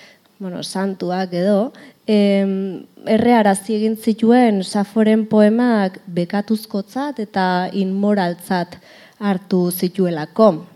bueno, 0.42 0.62
santuak 0.62 1.32
edo, 1.38 1.72
em, 2.10 2.84
erre 3.06 3.34
arazi 3.38 3.76
egin 3.78 3.94
zituen 3.96 4.62
Saforen 4.64 5.24
poemak 5.30 6.00
bekatuzkotzat 6.06 7.22
eta 7.22 7.46
inmoraltzat 7.72 8.78
hartu 9.20 9.68
zituelako. 9.70 10.73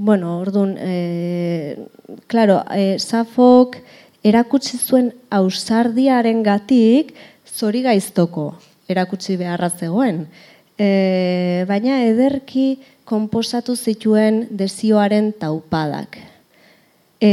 Bueno, 0.00 0.38
orduan, 0.38 0.76
e, 0.78 1.76
claro, 2.28 2.62
e, 2.70 3.00
Safok 3.02 3.80
erakutsi 4.22 4.78
zuen 4.78 5.08
ausardiaren 5.34 6.44
gatik 6.46 7.10
zori 7.42 7.80
gaiztoko 7.82 8.52
erakutsi 8.86 9.34
beharra 9.40 9.72
zegoen. 9.74 10.20
E, 10.78 11.64
baina 11.66 11.96
ederki 12.06 12.76
konposatu 13.10 13.74
zituen 13.74 14.44
desioaren 14.54 15.32
taupadak. 15.34 16.20
E, 17.18 17.32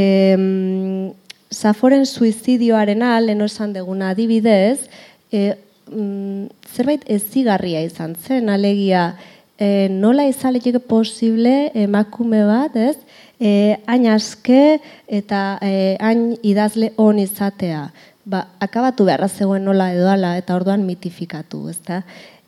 Saforen 1.53 2.09
suizidioaren 2.09 3.05
lehen 3.27 3.45
esan 3.45 3.77
deguna 3.77 4.09
adibidez, 4.17 4.89
e, 5.29 5.53
mm, 5.93 6.49
zerbait 6.73 7.05
ezigarria 7.05 7.85
izan 7.85 8.17
zen, 8.17 8.49
alegia, 8.49 9.11
e, 9.59 9.87
nola 9.89 10.25
izaletike 10.27 10.79
posible 10.79 11.71
emakume 11.75 12.43
bat, 12.47 12.75
ez? 12.75 12.97
E, 13.39 13.77
hain 13.87 14.07
aske 14.11 14.79
eta 15.11 15.57
e, 15.63 15.95
hain 15.99 16.33
idazle 16.43 16.91
on 17.01 17.19
izatea. 17.19 17.87
Ba, 18.25 18.45
akabatu 18.63 19.05
beharra 19.05 19.29
zegoen 19.29 19.65
nola 19.67 19.91
edo 19.93 20.07
ala 20.09 20.35
eta 20.39 20.55
orduan 20.57 20.85
mitifikatu, 20.87 21.65
ezta? 21.69 22.01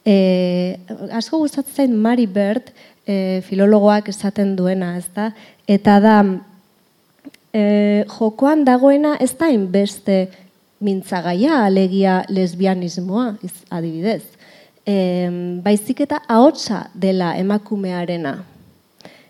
E, 0.07 0.79
asko 1.11 1.41
gustatzen 1.43 1.95
Mari 1.95 2.27
Bird, 2.27 2.71
e, 3.05 3.41
filologoak 3.47 4.09
esaten 4.09 4.55
duena, 4.57 4.95
ezta? 4.97 5.31
Eta 5.67 5.99
da, 6.03 6.17
e, 7.53 8.05
jokoan 8.17 8.65
dagoena 8.67 9.15
ez 9.21 9.33
da 9.37 9.51
inbeste 9.53 10.25
mintzagaia 10.83 11.63
alegia 11.65 12.21
lesbianismoa, 12.29 13.31
adibidez 13.73 14.36
e, 14.87 15.29
baizik 15.63 16.01
eta 16.07 16.21
ahotsa 16.27 16.87
dela 16.95 17.35
emakumearena. 17.37 18.37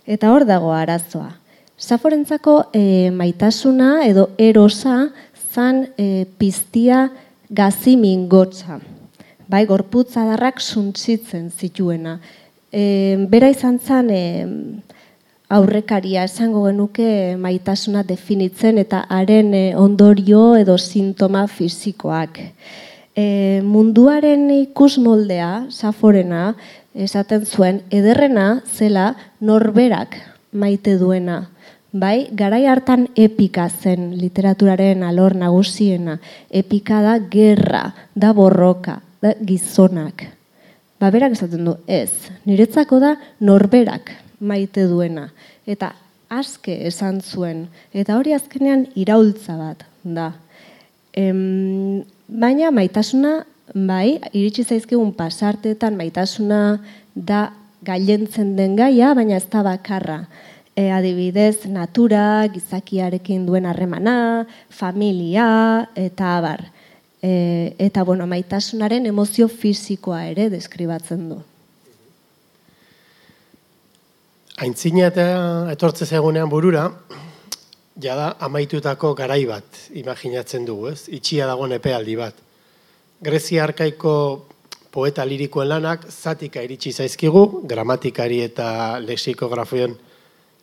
Eta 0.06 0.32
hor 0.32 0.46
dago 0.46 0.72
arazoa. 0.72 1.34
Saforentzako 1.78 2.70
e, 2.74 3.10
maitasuna 3.14 4.06
edo 4.08 4.30
erosa 4.38 5.10
zan 5.54 5.88
e, 5.98 6.26
piztia 6.38 7.08
gazimin 7.50 8.28
gotza. 8.30 8.80
Bai, 9.48 9.66
gorputza 9.66 10.26
darrak 10.28 10.60
suntzitzen 10.62 11.50
zituena. 11.50 12.18
E, 12.72 13.16
bera 13.30 13.50
izan 13.50 13.80
zan 13.80 14.10
e, 14.12 14.24
aurrekaria 15.50 16.26
esango 16.28 16.66
genuke 16.66 17.38
maitasuna 17.40 18.04
definitzen 18.04 18.82
eta 18.82 19.06
haren 19.08 19.54
ondorio 19.80 20.58
edo 20.60 20.76
sintoma 20.78 21.46
fisikoak 21.48 22.42
e, 23.18 23.62
munduaren 23.66 24.48
ikus 24.54 24.98
moldea, 25.02 25.68
saforena, 25.74 26.54
esaten 26.94 27.46
zuen, 27.46 27.82
ederrena 27.90 28.62
zela 28.70 29.12
norberak 29.42 30.20
maite 30.54 30.98
duena. 31.02 31.48
Bai, 31.98 32.28
garai 32.38 32.66
hartan 32.70 33.08
epika 33.18 33.70
zen 33.70 34.12
literaturaren 34.20 35.02
alor 35.08 35.34
nagusiena. 35.36 36.20
Epika 36.52 37.02
da 37.02 37.18
gerra, 37.32 37.88
da 38.14 38.34
borroka, 38.38 39.00
da 39.24 39.34
gizonak. 39.42 40.28
Ba, 41.00 41.10
berak 41.14 41.34
esaten 41.38 41.66
du, 41.66 41.78
ez, 41.88 42.12
niretzako 42.46 43.00
da 43.02 43.16
norberak 43.40 44.12
maite 44.40 44.86
duena. 44.90 45.30
Eta 45.66 45.94
aske 46.30 46.76
esan 46.90 47.22
zuen, 47.22 47.66
eta 47.96 48.18
hori 48.20 48.36
azkenean 48.36 48.86
iraultza 49.00 49.56
bat 49.58 49.86
da. 50.04 50.34
Em, 51.18 52.06
Baina 52.28 52.74
maitasuna, 52.76 53.46
bai, 53.74 54.20
iritsi 54.36 54.66
zaizkigun 54.68 55.14
pasartetan 55.16 55.96
maitasuna 55.96 56.82
da 57.16 57.54
gailentzen 57.88 58.56
den 58.58 58.76
gaia, 58.76 59.14
baina 59.16 59.38
ez 59.40 59.48
da 59.48 59.64
bakarra. 59.64 60.26
E, 60.76 60.92
adibidez, 60.92 61.66
natura, 61.72 62.46
gizakiarekin 62.52 63.46
duen 63.48 63.66
harremana, 63.66 64.46
familia, 64.70 65.88
eta 65.96 66.36
abar. 66.38 66.66
E, 67.24 67.74
eta, 67.80 68.04
bueno, 68.04 68.28
maitasunaren 68.28 69.08
emozio 69.08 69.48
fisikoa 69.48 70.26
ere 70.28 70.50
deskribatzen 70.52 71.30
du. 71.32 71.40
Aintzina 74.62 75.08
eta 75.08 75.26
etortze 75.72 76.06
zegoenean 76.06 76.52
burura, 76.52 76.90
jada 78.00 78.36
amaitutako 78.40 79.14
garai 79.18 79.46
bat 79.46 79.80
imaginatzen 79.98 80.66
dugu, 80.66 80.92
ez? 80.94 81.08
Itxia 81.10 81.48
dagoen 81.50 81.74
epealdi 81.78 82.16
bat. 82.20 82.36
Grezia 83.22 83.64
arkaiko 83.64 84.14
poeta 84.94 85.26
lirikoen 85.26 85.70
lanak 85.70 86.06
zatika 86.10 86.62
iritsi 86.62 86.92
zaizkigu, 86.92 87.64
gramatikari 87.70 88.42
eta 88.46 89.00
lexikografioen 89.04 89.96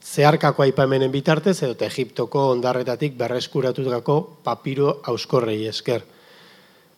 zeharkako 0.05 0.63
aipamenen 0.67 1.13
bitartez, 1.13 1.57
edo 1.63 1.77
Egiptoko 1.87 2.51
ondarretatik 2.53 3.17
berreskuratutako 3.17 4.19
papiro 4.45 5.01
auskorrei 5.11 5.65
esker. 5.67 6.05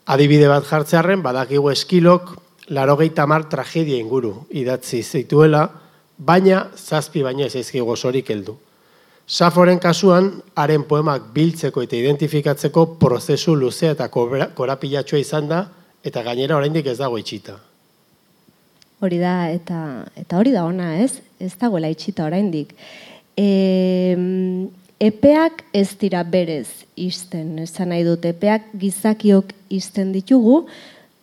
Adibide 0.07 0.47
bat 0.47 0.67
jartzearen, 0.67 1.23
badakigu 1.23 1.71
eskilok, 1.71 2.35
larogeita 2.69 3.25
mar 3.27 3.47
tragedia 3.49 3.97
inguru 3.99 4.33
idatzi 4.51 5.01
zituela, 5.03 5.67
baina 6.17 6.67
zazpi 6.75 7.23
baina 7.23 7.45
ez 7.47 7.55
ezkigu 7.55 7.91
osorik 7.91 8.29
heldu. 8.29 8.57
Saforen 9.27 9.75
kasuan, 9.83 10.29
haren 10.55 10.85
poemak 10.87 11.25
biltzeko 11.35 11.81
eta 11.83 11.97
identifikatzeko 11.97 12.85
prozesu 12.99 13.57
luzea 13.59 13.91
eta 13.91 14.07
korapilatxoa 14.07 15.19
izan 15.19 15.49
da, 15.49 15.65
eta 15.99 16.23
gainera 16.23 16.55
oraindik 16.55 16.87
ez 16.87 16.95
dago 17.01 17.19
itxita. 17.19 17.57
Hori 19.03 19.19
da, 19.19 19.33
eta, 19.51 19.79
eta 20.15 20.39
hori 20.39 20.53
da 20.55 20.63
ona, 20.63 20.93
ez? 21.03 21.19
Ez 21.43 21.51
dagoela 21.59 21.91
itxita 21.91 22.23
oraindik. 22.23 22.71
E, 23.35 24.15
epeak 25.03 25.65
ez 25.75 25.89
dira 25.99 26.23
berez 26.23 26.87
izten, 26.95 27.57
esan 27.67 27.91
nahi 27.91 28.07
dut, 28.07 28.23
epeak 28.25 28.71
gizakiok 28.79 29.51
izten 29.75 30.15
ditugu, 30.15 30.61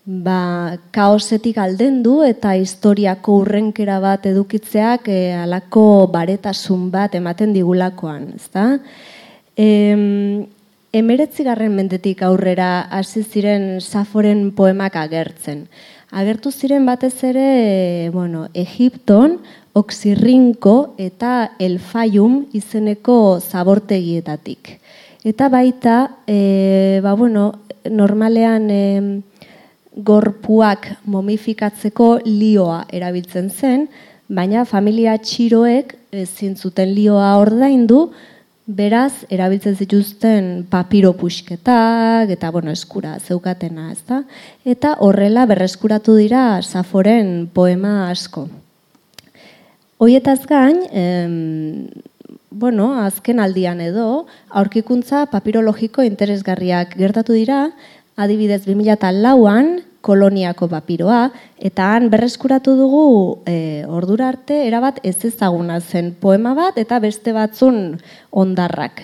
ba, 0.04 0.76
kaosetik 0.92 1.58
alden 1.58 2.02
du 2.04 2.18
eta 2.24 2.54
historiako 2.60 3.40
urrenkera 3.40 3.98
bat 4.04 4.26
edukitzeak 4.28 5.08
e, 5.08 5.16
eh, 5.30 5.38
alako 5.40 6.06
baretasun 6.12 6.90
bat 6.92 7.14
ematen 7.16 7.54
digulakoan, 7.56 8.34
ezta? 8.36 8.66
Em, 9.56 10.44
emeretzi 10.92 11.44
garren 11.44 11.74
mendetik 11.74 12.22
aurrera 12.22 12.86
hasi 12.90 13.24
ziren 13.24 13.80
Saforen 13.80 14.50
poemak 14.52 14.96
agertzen. 14.96 15.66
Agertu 16.14 16.52
ziren 16.52 16.84
batez 16.86 17.16
ere, 17.24 18.10
bueno, 18.12 18.48
Egipton, 18.54 19.40
Oxirrinko 19.74 20.94
eta 21.02 21.56
Elfaium 21.58 22.44
izeneko 22.54 23.40
zabortegietatik. 23.40 24.78
Eta 25.24 25.48
baita, 25.48 26.20
e, 26.28 27.00
ba, 27.02 27.14
bueno, 27.14 27.54
normalean... 27.88 28.68
E, 28.70 29.22
gorpuak 29.94 30.88
momifikatzeko 31.06 32.18
lioa 32.26 32.84
erabiltzen 32.92 33.50
zen, 33.50 33.88
baina 34.28 34.64
familia 34.64 35.16
txiroek 35.18 35.94
ezin 36.12 36.56
zuten 36.56 36.94
lioa 36.94 37.36
ordaindu, 37.38 38.08
beraz 38.64 39.26
erabiltzen 39.28 39.76
zituzten 39.76 40.64
papiro 40.70 41.12
puxketak 41.12 42.30
eta 42.32 42.50
bueno, 42.50 42.72
eskura 42.72 43.18
zeukatena, 43.20 43.90
ezta? 43.92 44.22
Eta 44.64 44.96
horrela 45.04 45.44
berreskuratu 45.46 46.16
dira 46.16 46.62
Saforen 46.62 47.50
poema 47.52 48.08
asko. 48.08 48.48
Hoietaz 50.00 50.40
gain, 50.48 50.80
em, 50.90 51.86
bueno, 52.50 52.94
azken 53.02 53.38
aldian 53.40 53.80
edo, 53.80 54.26
aurkikuntza 54.48 55.26
papirologiko 55.26 56.02
interesgarriak 56.02 56.96
gertatu 56.96 57.36
dira, 57.36 57.68
adibidez 58.16 58.62
2004an 58.66 59.82
koloniako 60.04 60.68
papiroa, 60.68 61.30
eta 61.56 61.94
han 61.94 62.10
berreskuratu 62.12 62.74
dugu 62.76 63.06
e, 63.48 63.84
ordura 63.88 64.28
arte 64.28 64.66
erabat 64.66 65.00
ez 65.02 65.16
ezaguna 65.24 65.80
zen 65.80 66.12
poema 66.20 66.52
bat 66.54 66.78
eta 66.78 67.00
beste 67.00 67.32
batzun 67.32 67.96
ondarrak. 68.30 69.00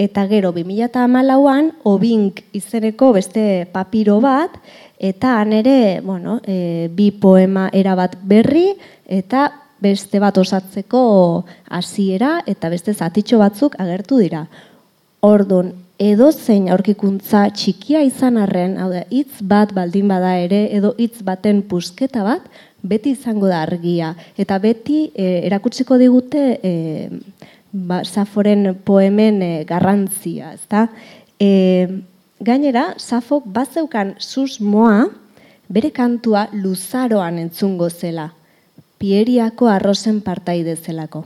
Eta 0.00 0.24
gero 0.26 0.54
2008an 0.56 1.72
obink 1.84 2.40
izeneko 2.56 3.12
beste 3.12 3.68
papiro 3.72 4.18
bat, 4.24 4.56
eta 4.98 5.36
han 5.40 5.52
ere 5.52 6.00
bueno, 6.00 6.40
e, 6.46 6.88
bi 6.90 7.10
poema 7.12 7.68
erabat 7.72 8.16
berri 8.24 8.72
eta 9.06 9.50
beste 9.82 10.18
bat 10.22 10.38
osatzeko 10.38 11.44
hasiera 11.68 12.40
eta 12.46 12.70
beste 12.70 12.94
zatitxo 12.94 13.38
batzuk 13.38 13.76
agertu 13.82 14.18
dira. 14.22 14.46
Ordun, 15.20 15.74
edo 16.02 16.30
zein 16.32 16.66
aurkikuntza 16.72 17.44
txikia 17.54 18.02
izan 18.02 18.38
arren, 18.40 18.74
hau 18.80 18.88
da, 18.90 19.04
hitz 19.12 19.42
bat 19.46 19.70
baldin 19.76 20.10
bada 20.10 20.34
ere, 20.42 20.64
edo 20.74 20.94
hitz 20.98 21.22
baten 21.22 21.62
pusketa 21.70 22.24
bat, 22.26 22.48
beti 22.82 23.12
izango 23.14 23.46
da 23.50 23.62
argia. 23.62 24.12
Eta 24.38 24.58
beti 24.62 25.04
e, 25.14 25.28
erakutsiko 25.46 25.98
digute 26.00 26.42
e, 26.58 26.72
ba, 27.72 28.02
Saforen 28.04 28.72
poemen 28.84 29.42
e, 29.42 29.52
garrantzia, 29.68 30.52
ezta? 30.56 30.88
E, 31.38 31.50
gainera, 32.42 32.92
Safok 32.98 33.46
bazeukan 33.54 34.16
susmoa 34.18 35.06
bere 35.72 35.92
kantua 35.94 36.48
luzaroan 36.52 37.38
entzungo 37.38 37.88
zela, 37.90 38.32
pieriako 38.98 39.70
arrozen 39.70 40.20
partaide 40.26 40.74
zelako. 40.76 41.24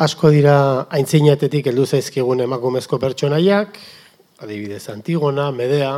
Asko 0.00 0.30
dira 0.32 0.54
aintzinatetik 0.96 1.66
heldu 1.68 1.82
zaizkigun 1.84 2.40
emakumezko 2.40 2.96
pertsonaiak, 2.96 3.74
adibidez 4.40 4.86
Antigona, 4.88 5.50
Medea, 5.52 5.90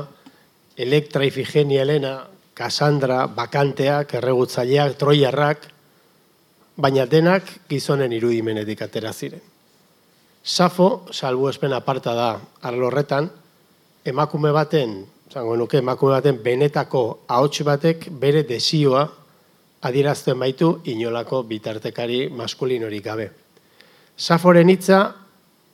Elektra, 0.75 1.23
Ifigenia, 1.23 1.85
Elena, 1.85 2.17
Cassandra, 2.53 3.29
Bakanteak, 3.31 4.17
Erregutzaileak, 4.19 4.97
Troiarrak, 4.99 5.69
baina 6.83 7.05
denak 7.07 7.47
gizonen 7.71 8.11
irudimenetik 8.17 8.83
atera 8.83 9.13
ziren. 9.13 9.45
Safo, 10.43 11.05
salbu 11.15 11.47
espen 11.53 11.73
aparta 11.77 12.17
da 12.19 12.27
arlorretan, 12.67 13.29
emakume 14.03 14.51
baten, 14.51 14.97
zango 15.31 15.55
nuke, 15.61 15.79
emakume 15.79 16.17
baten 16.17 16.43
benetako 16.43 17.05
ahots 17.29 17.63
batek 17.71 18.09
bere 18.11 18.43
desioa 18.51 19.07
adierazten 19.87 20.43
baitu 20.43 20.73
inolako 20.91 21.45
bitartekari 21.47 22.27
maskulinorik 22.35 23.07
gabe. 23.07 23.31
Saforen 24.17 24.69
hitza 24.69 25.15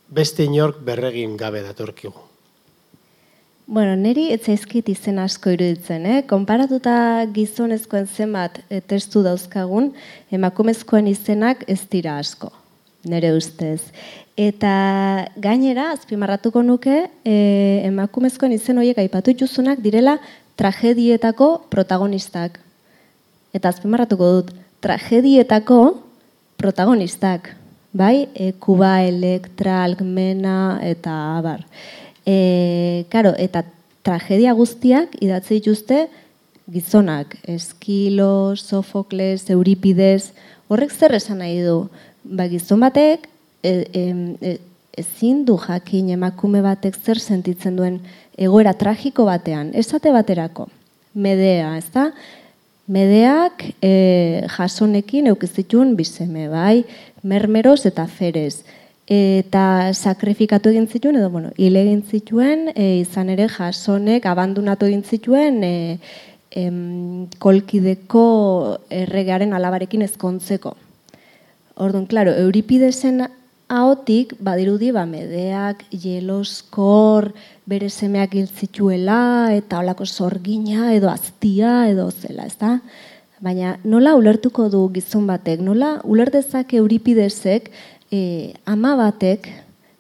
beste 0.09 0.45
inork 0.47 0.81
berregin 0.85 1.37
gabe 1.37 1.63
datorkigu. 1.63 2.29
Bueno, 3.69 3.97
neri 4.01 4.31
ez 4.33 4.47
zaizkit 4.47 4.87
izen 4.89 5.19
asko 5.21 5.51
iruditzen, 5.53 6.07
eh? 6.09 6.23
Konparatuta 6.25 7.27
gizonezkoen 7.35 8.07
zenbat 8.09 8.63
e, 8.71 8.81
testu 8.81 9.21
dauzkagun, 9.27 9.91
emakumezkoen 10.33 11.11
izenak 11.11 11.67
ez 11.69 11.83
dira 11.93 12.15
asko, 12.17 12.49
nere 13.05 13.35
ustez. 13.37 13.91
Eta 14.41 14.73
gainera, 15.37 15.91
azpimarratuko 15.99 16.63
nuke, 16.65 17.11
e, 17.29 17.37
emakumezkoen 17.91 18.57
izen 18.57 18.81
horiek 18.81 19.03
aipatu 19.05 19.37
juzunak 19.37 19.85
direla 19.85 20.17
tragedietako 20.57 21.51
protagonistak. 21.69 22.57
Eta 23.53 23.69
azpimarratuko 23.69 24.33
dut, 24.39 24.57
tragedietako 24.81 25.83
protagonistak 26.57 27.58
bai, 27.93 28.29
e, 28.35 28.53
Kuba, 28.61 29.03
Elektra, 29.03 29.85
Algmena 29.85 30.79
eta 30.83 31.15
abar. 31.39 31.65
E, 32.27 33.05
karo, 33.11 33.33
eta 33.39 33.65
tragedia 34.05 34.53
guztiak 34.53 35.17
idatzi 35.21 35.59
dituzte 35.59 36.07
gizonak, 36.69 37.39
Eskilo, 37.49 38.55
Sofokles, 38.57 39.49
Euripides, 39.51 40.33
horrek 40.69 40.93
zer 40.93 41.17
esan 41.17 41.41
nahi 41.43 41.63
du? 41.65 41.87
Ba, 42.25 42.49
gizon 42.51 42.85
batek, 42.85 43.25
e, 43.65 43.73
e, 43.97 44.57
ezin 44.99 45.45
du 45.47 45.57
jakin 45.63 46.11
emakume 46.17 46.61
batek 46.65 46.99
zer 46.99 47.21
sentitzen 47.23 47.77
duen 47.79 48.01
egoera 48.37 48.75
tragiko 48.77 49.25
batean, 49.29 49.71
esate 49.75 50.13
baterako, 50.15 50.69
medea, 51.15 51.77
ez 51.79 51.89
da? 51.95 52.11
Medeak 52.89 53.67
e, 53.85 54.45
jasonekin 54.49 55.29
eukizitun 55.29 55.93
bizeme, 55.97 56.47
bai, 56.49 56.87
mermeroz 57.23 57.83
eta 57.91 58.07
ferez. 58.09 58.63
Eta 59.09 59.93
sakrifikatu 59.93 60.73
egin 60.73 60.89
zituen, 60.89 61.19
edo, 61.21 61.29
bueno, 61.33 61.53
hile 61.57 61.83
egin 61.85 62.01
zituen, 62.03 62.71
e, 62.75 62.99
izan 63.03 63.29
ere 63.33 63.49
jasonek 63.53 64.25
abandonatu 64.29 64.89
egin 64.89 65.05
zituen 65.05 65.63
e, 65.65 65.75
em, 66.57 67.29
kolkideko 67.41 68.25
erregearen 68.89 69.53
alabarekin 69.57 70.05
ezkontzeko. 70.09 70.75
Orduan, 71.77 72.09
klaro, 72.09 72.33
Euripidesen 72.41 73.27
ahotik 73.69 74.33
badirudi 74.41 74.91
ba 74.93 75.05
medeak 75.05 75.85
jeloskor 75.93 77.33
bere 77.69 77.91
semeak 77.93 78.35
hil 78.35 78.49
zituela 78.49 79.53
eta 79.53 79.79
holako 79.79 80.07
sorgina 80.07 80.95
edo 80.97 81.11
aztia 81.13 81.87
edo 81.89 82.11
zela, 82.11 82.47
ezta? 82.49 82.81
Baina 83.41 83.77
nola 83.85 84.17
ulertuko 84.17 84.69
du 84.73 84.89
gizon 84.93 85.29
batek, 85.29 85.61
nola 85.61 86.01
ulertezak 86.05 86.73
Euripidesek 86.75 87.71
e, 88.11 88.55
ama 88.67 88.97
batek 88.97 89.47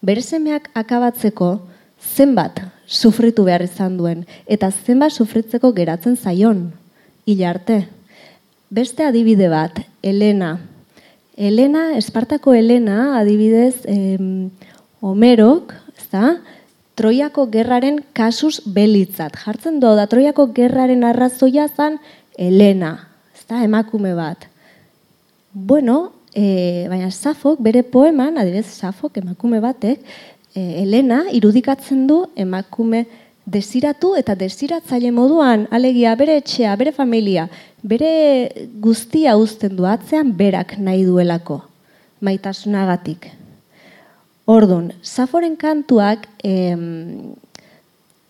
bere 0.02 0.24
semeak 0.24 0.70
akabatzeko 0.74 1.60
zenbat 2.00 2.62
sufritu 2.88 3.44
behar 3.44 3.62
izan 3.62 3.98
duen 4.00 4.24
eta 4.46 4.72
zenbat 4.72 5.12
sufritzeko 5.12 5.74
geratzen 5.76 6.16
zaion 6.16 6.70
hil 7.28 7.44
arte. 7.44 7.84
Beste 8.70 9.04
adibide 9.04 9.48
bat, 9.52 9.78
Elena. 10.02 10.56
Elena, 11.38 11.96
Espartako 11.96 12.52
Elena, 12.52 13.18
adibidez, 13.20 13.84
em, 13.86 14.50
Homerok, 15.00 15.72
ezta? 15.96 16.40
Troiako 16.98 17.46
gerraren 17.46 18.00
kasus 18.12 18.58
belitzat. 18.66 19.36
Jartzen 19.38 19.78
do 19.78 19.94
da 19.94 20.08
Troiako 20.10 20.48
gerraren 20.52 21.04
arrazoia 21.06 21.68
zan 21.68 22.00
Elena 22.36 23.08
ezta 23.48 23.62
emakume 23.64 24.14
bat. 24.14 24.48
Bueno, 25.52 26.12
e, 26.34 26.86
baina 26.90 27.10
Safok 27.10 27.62
bere 27.64 27.82
poeman, 27.82 28.36
adibidez 28.36 28.66
Safok 28.74 29.16
emakume 29.16 29.60
batek, 29.60 30.02
e, 30.54 30.82
Elena 30.82 31.22
irudikatzen 31.32 32.06
du 32.06 32.24
emakume 32.36 33.06
desiratu 33.46 34.12
eta 34.18 34.34
desiratzaile 34.36 35.10
moduan, 35.16 35.64
alegia 35.70 36.12
bere 36.20 36.36
etxea, 36.42 36.74
bere 36.76 36.92
familia, 36.92 37.48
bere 37.82 38.68
guztia 38.80 39.36
uzten 39.38 39.76
du 39.76 39.86
atzean 39.86 40.32
berak 40.36 40.76
nahi 40.78 41.04
duelako, 41.06 41.62
maitasunagatik. 42.20 43.30
Ordun, 44.48 44.92
Saforen 45.02 45.56
kantuak 45.60 46.24
em, 46.42 47.34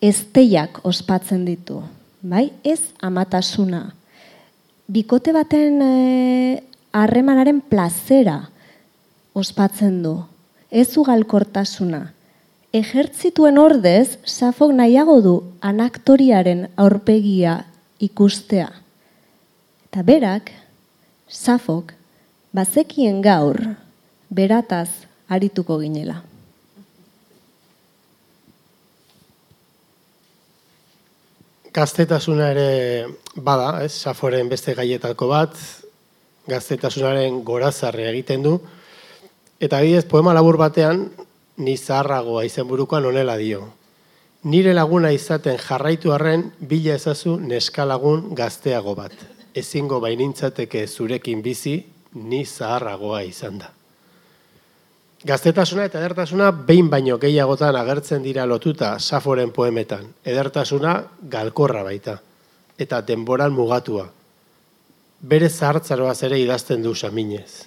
esteiak 0.03 0.81
ospatzen 0.83 1.45
ditu, 1.47 1.79
bai? 2.21 2.49
Ez 2.63 2.91
amatasuna, 3.01 3.93
bikote 4.87 5.31
baten 5.31 5.81
eh, 5.85 6.59
harremanaren 6.91 7.61
plazera 7.61 8.49
ospatzen 9.33 10.01
du. 10.03 10.17
Ez 10.69 10.97
ugalkortasuna. 10.97 12.09
Ejertzituen 12.75 13.57
ordez, 13.57 14.19
Safok 14.29 14.75
nahiago 14.77 15.17
du 15.25 15.35
anaktoriaren 15.65 16.67
aurpegia 16.77 17.63
ikustea. 17.99 18.69
Eta 19.89 20.03
berak, 20.05 20.51
Safok, 21.25 21.95
bazekien 22.53 23.23
gaur, 23.25 23.57
berataz 24.29 25.07
arituko 25.25 25.79
ginela. 25.81 26.19
Gaztetasuna 31.73 32.51
ere 32.53 32.67
bada, 33.33 33.71
ez, 33.81 33.95
Saforen 33.97 34.45
beste 34.53 34.77
gaietako 34.77 35.31
bat, 35.33 35.57
gaztetasunaren 36.45 37.41
gorazarre 37.41 38.05
egiten 38.11 38.45
du, 38.45 38.59
eta 39.57 39.81
bidez, 39.81 40.05
poema 40.05 40.37
labur 40.37 40.61
batean, 40.61 41.07
ni 41.57 41.77
zaharragoa 41.77 42.45
izenburukoan 42.45 43.09
onela 43.09 43.37
dio. 43.41 43.65
nire 44.43 44.73
laguna 44.73 45.09
izaten 45.11 45.57
jarraitu 45.57 46.13
arren 46.13 46.51
bila 46.61 46.93
ezazu 46.95 47.39
neskalagun 47.41 48.35
gazteago 48.35 48.95
bat. 48.95 49.38
Ezingo 49.55 49.99
bainintzateke 49.99 50.85
zurekin 50.87 51.41
bizi, 51.41 51.79
ni 52.13 52.45
zaharragoa 52.45 53.21
izan 53.23 53.59
da. 53.59 53.69
Gaztetasuna 55.25 55.83
eta 55.89 55.99
edertasuna 55.99 56.51
behin 56.51 56.87
baino 56.89 57.17
gehiagotan 57.19 57.75
agertzen 57.75 58.23
dira 58.23 58.45
lotuta 58.47 58.93
Saforen 58.99 59.51
poemetan. 59.51 60.05
Edertasuna 60.23 60.93
galkorra 61.29 61.83
baita 61.83 62.19
eta 62.79 63.01
denboran 63.03 63.51
mugatua. 63.51 64.05
Bere 65.19 65.49
zahartzaroaz 65.49 66.21
ere 66.23 66.39
idazten 66.39 66.85
du 66.85 66.95
saminez. 66.95 67.65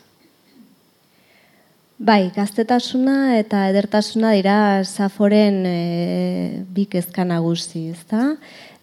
Bai, 2.03 2.33
gaztetasuna 2.35 3.37
eta 3.39 3.67
edertasuna 3.71 4.33
dira 4.35 4.57
Saforen 4.89 5.61
e, 5.69 5.77
bi 6.73 6.89
kezka 6.91 7.23
nagusi, 7.29 7.91
ezta? 7.93 8.33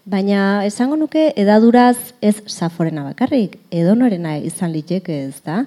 Baina 0.09 0.65
esango 0.65 0.95
nuke 0.97 1.27
edaduraz 1.37 2.15
ez 2.25 2.39
Saforena 2.49 3.03
bakarrik, 3.05 3.59
edonorena 3.69 4.39
izan 4.41 4.71
liteke, 4.73 5.27
ezta? 5.27 5.65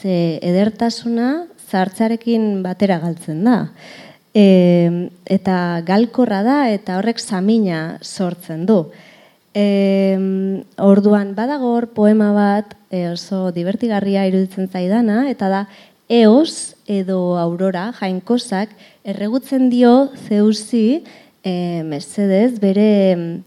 Ze 0.00 0.38
edertasuna 0.40 1.44
zartzarekin 1.68 2.62
batera 2.64 2.96
galtzen 3.02 3.42
da. 3.44 3.58
E, 4.32 5.10
eta 5.28 5.82
galkorra 5.84 6.40
da 6.46 6.58
eta 6.72 6.96
horrek 6.96 7.20
samina 7.20 7.98
sortzen 8.00 8.64
du. 8.64 8.78
E, 9.52 9.66
orduan 10.80 11.34
badagor 11.36 11.90
poema 11.92 12.32
bat 12.32 12.72
e, 12.88 13.10
oso 13.12 13.50
divertigarria 13.52 14.24
iruditzen 14.30 14.70
zaidana 14.72 15.26
eta 15.28 15.52
da 15.52 15.66
Eos 16.08 16.72
edo 16.88 17.36
Aurora 17.40 17.90
jainkosak 18.00 18.72
erregutzen 19.04 19.68
dio 19.68 20.08
Zeusi 20.24 21.02
e, 21.44 21.82
Mercedes 21.84 22.56
bere 22.60 23.44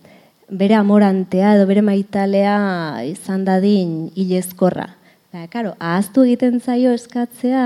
bere 0.50 0.76
amorantea 0.76 1.56
edo 1.58 1.66
bere 1.68 1.82
maitalea 1.84 3.04
izan 3.08 3.44
dadin 3.46 4.12
hilezkorra. 4.16 4.88
Ba, 5.34 5.48
karo, 5.52 5.74
ahaztu 5.80 6.24
egiten 6.24 6.62
zaio 6.64 6.94
eskatzea 6.96 7.66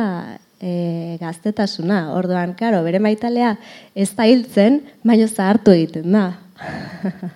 e, 0.57 1.17
gaztetasuna. 1.21 2.11
Orduan, 2.17 2.55
karo, 2.57 2.81
bere 2.85 2.99
maitalea 2.99 3.55
ez 3.93 4.09
da 4.17 4.25
hiltzen, 4.25 4.81
baina 5.05 5.27
zahartu 5.27 5.71
egiten 5.75 6.11
da. 6.11 6.25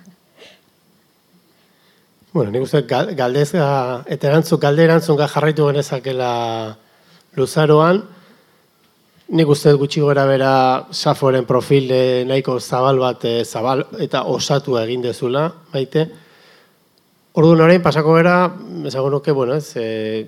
bueno, 2.34 2.50
nik 2.50 2.66
uste 2.66 2.82
galdezga, 2.88 4.02
eta 4.06 4.28
erantzun, 4.32 4.60
galde 4.62 4.84
erantzun 4.88 5.22
jarraitu 5.22 5.70
genezakela 5.70 6.32
luzaroan, 7.38 8.02
nik 9.28 9.48
uste 9.50 9.72
gutxi 9.74 10.00
gora 10.00 10.24
bera 10.26 10.86
Saforen 10.92 11.46
profil 11.46 11.90
nahiko 12.28 12.60
zabal 12.60 12.98
bat 13.02 13.24
e, 13.24 13.44
zabal 13.44 13.82
eta 13.98 14.22
osatu 14.30 14.78
egin 14.78 15.02
dezula, 15.02 15.48
baite. 15.72 16.06
Orduan 17.36 17.66
orain 17.66 17.82
pasako 17.82 18.14
gara, 18.16 18.36
ezagun 18.86 19.16
nuke, 19.18 19.32
bueno, 19.32 19.56
ez, 19.58 19.72
e, 19.76 20.26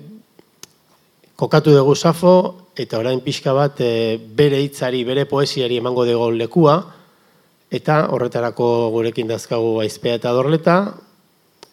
kokatu 1.39 1.71
dugu 1.73 1.95
Safo, 1.95 2.69
eta 2.75 2.99
orain 2.99 3.21
pixka 3.23 3.53
bat 3.55 3.79
e, 3.81 4.19
bere 4.19 4.59
hitzari, 4.61 5.05
bere 5.07 5.25
poesiari 5.25 5.79
emango 5.79 6.05
dugu 6.05 6.29
lekua, 6.35 6.75
eta 7.71 8.01
horretarako 8.13 8.67
gurekin 8.93 9.31
dazkagu 9.31 9.79
aizpea 9.81 10.19
eta 10.19 10.33
dorleta, 10.35 10.77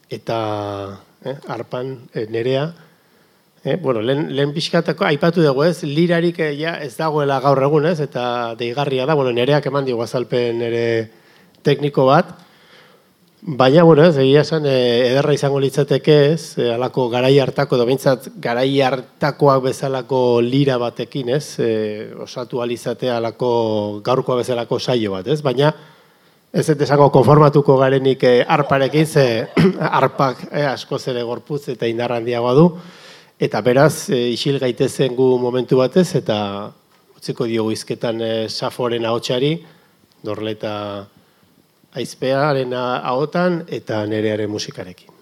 eta 0.09 0.39
eh, 1.24 1.37
arpan 1.51 1.97
e, 2.14 2.27
nerea. 2.31 2.68
Eh, 3.67 3.75
bueno, 3.83 4.01
lehen, 4.01 4.29
lehen 4.31 4.53
pixkatako 4.55 5.09
aipatu 5.09 5.43
dugu 5.43 5.64
ez, 5.67 5.81
lirarik 5.83 6.37
ja, 6.55 6.77
ez 6.79 6.93
dagoela 6.95 7.41
gaur 7.43 7.59
egun 7.67 7.89
ez, 7.91 7.97
eta 7.99 8.55
deigarria 8.55 9.09
da, 9.11 9.17
bueno, 9.19 9.33
nereak 9.35 9.64
eman 9.67 9.89
diogu 9.89 10.05
azalpen 10.05 10.61
nere 10.62 10.83
tekniko 11.67 12.05
bat, 12.07 12.31
Baina, 13.47 13.83
bueno, 13.85 14.03
ez, 14.03 14.17
egia 14.19 14.41
esan, 14.43 14.64
e, 14.67 14.77
ederra 15.07 15.35
izango 15.35 15.61
litzateke 15.62 16.14
ez, 16.33 16.57
e, 16.59 16.64
alako 16.75 17.05
garai 17.12 17.37
hartako, 17.39 17.77
dobintzat, 17.79 18.25
garai 18.43 18.81
hartakoak 18.83 19.61
bezalako 19.69 20.41
lira 20.43 20.79
batekin, 20.83 21.29
ez, 21.37 21.61
e, 21.62 21.69
osatu 22.23 22.62
alizatea 22.64 23.19
alako 23.21 23.51
gaurkoa 24.07 24.41
bezalako 24.41 24.81
saio 24.81 25.12
bat, 25.14 25.31
ez, 25.31 25.39
baina, 25.47 25.71
ez 26.51 26.69
ez 26.71 26.79
esango 26.89 27.11
konformatuko 27.14 27.77
garenik 27.83 28.25
e, 28.25 28.33
arparekin, 28.43 29.07
ze 29.07 29.27
arpak 30.01 30.47
e, 30.51 30.64
asko 30.67 30.99
zere 30.99 31.23
gorpuz 31.23 31.69
eta 31.69 31.87
indarrandiagoa 31.87 32.55
du, 32.59 32.67
eta 33.41 33.61
beraz, 33.61 34.09
e, 34.11 34.30
isil 34.32 34.59
gaitezen 34.59 35.16
gu 35.16 35.37
momentu 35.39 35.80
batez, 35.80 36.09
eta 36.18 36.39
utziko 37.16 37.47
diogu 37.47 37.72
izketan 37.74 38.20
e, 38.20 38.32
saforen 38.49 39.05
ahotsari, 39.05 39.53
dorleta 40.24 41.07
aizpearen 41.97 42.72
ahotan 42.76 43.62
eta 43.72 44.05
nerearen 44.07 44.51
musikarekin. 44.51 45.12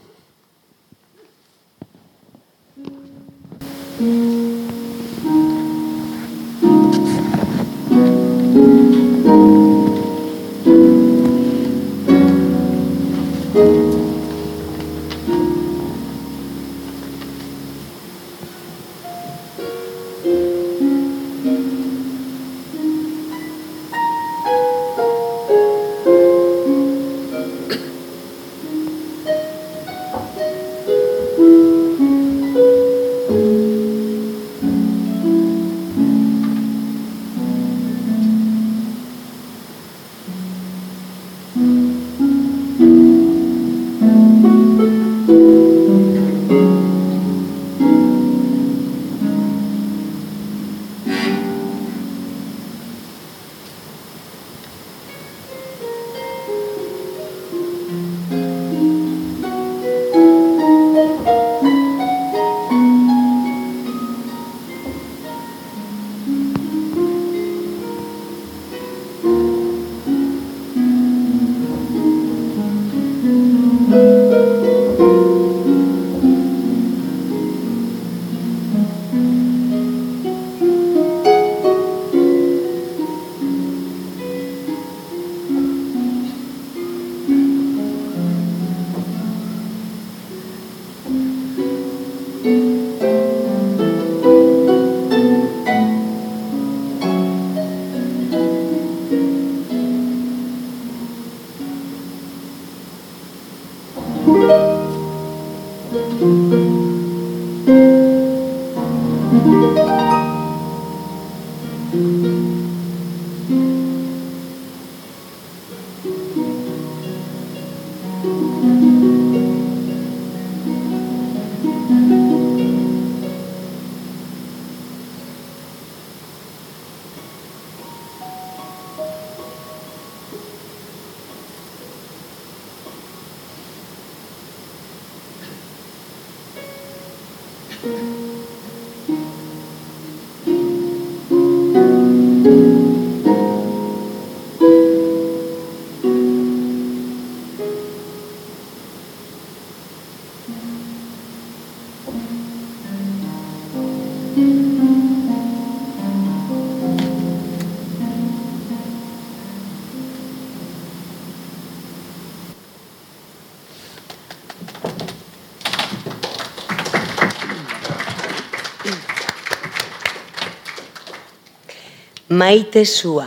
Maite 172.45 172.85
sua. 172.85 173.25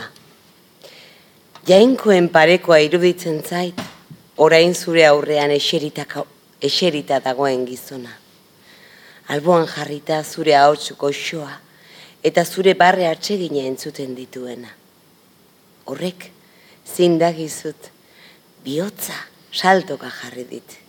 Jainkoen 1.65 2.27
parekoa 2.29 2.77
iruditzen 2.85 3.39
zait, 3.41 3.79
orain 4.45 4.75
zure 4.77 5.07
aurrean 5.09 5.49
eseritaka, 5.55 6.21
eserita 6.61 7.17
dagoen 7.25 7.63
gizona. 7.65 8.13
Alboan 9.33 9.65
jarrita 9.71 10.21
zure 10.21 10.53
ahotsuko 10.59 11.09
xoa 11.09 11.49
eta 12.29 12.45
zure 12.45 12.75
barre 12.77 13.09
atsegina 13.09 13.65
entzuten 13.65 14.13
dituena. 14.13 14.69
Horrek, 15.89 16.29
zindagizut, 16.85 17.89
bihotza 18.61 19.17
saltoka 19.49 20.13
jarri 20.21 20.45
dit. 20.51 20.81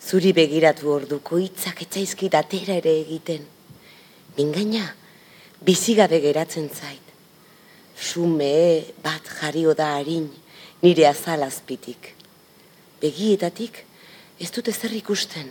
Zuri 0.00 0.32
begiratu 0.32 0.94
orduko 0.96 1.44
hitzak 1.44 1.84
etzaizkit 1.84 2.40
atera 2.40 2.80
ere 2.80 3.02
egiten. 3.02 3.44
Mingaina, 4.38 4.94
bizigabe 5.60 6.24
geratzen 6.24 6.72
zait. 6.72 7.05
Sume 7.96 8.84
bat 9.02 9.24
jario 9.40 9.74
da 9.74 9.94
harin, 9.96 10.28
nire 10.82 11.06
azalazpitik. 11.08 12.12
Begietatik 13.00 13.82
ez 14.40 14.50
dute 14.52 14.72
zer 14.72 14.92
ikusten, 14.96 15.48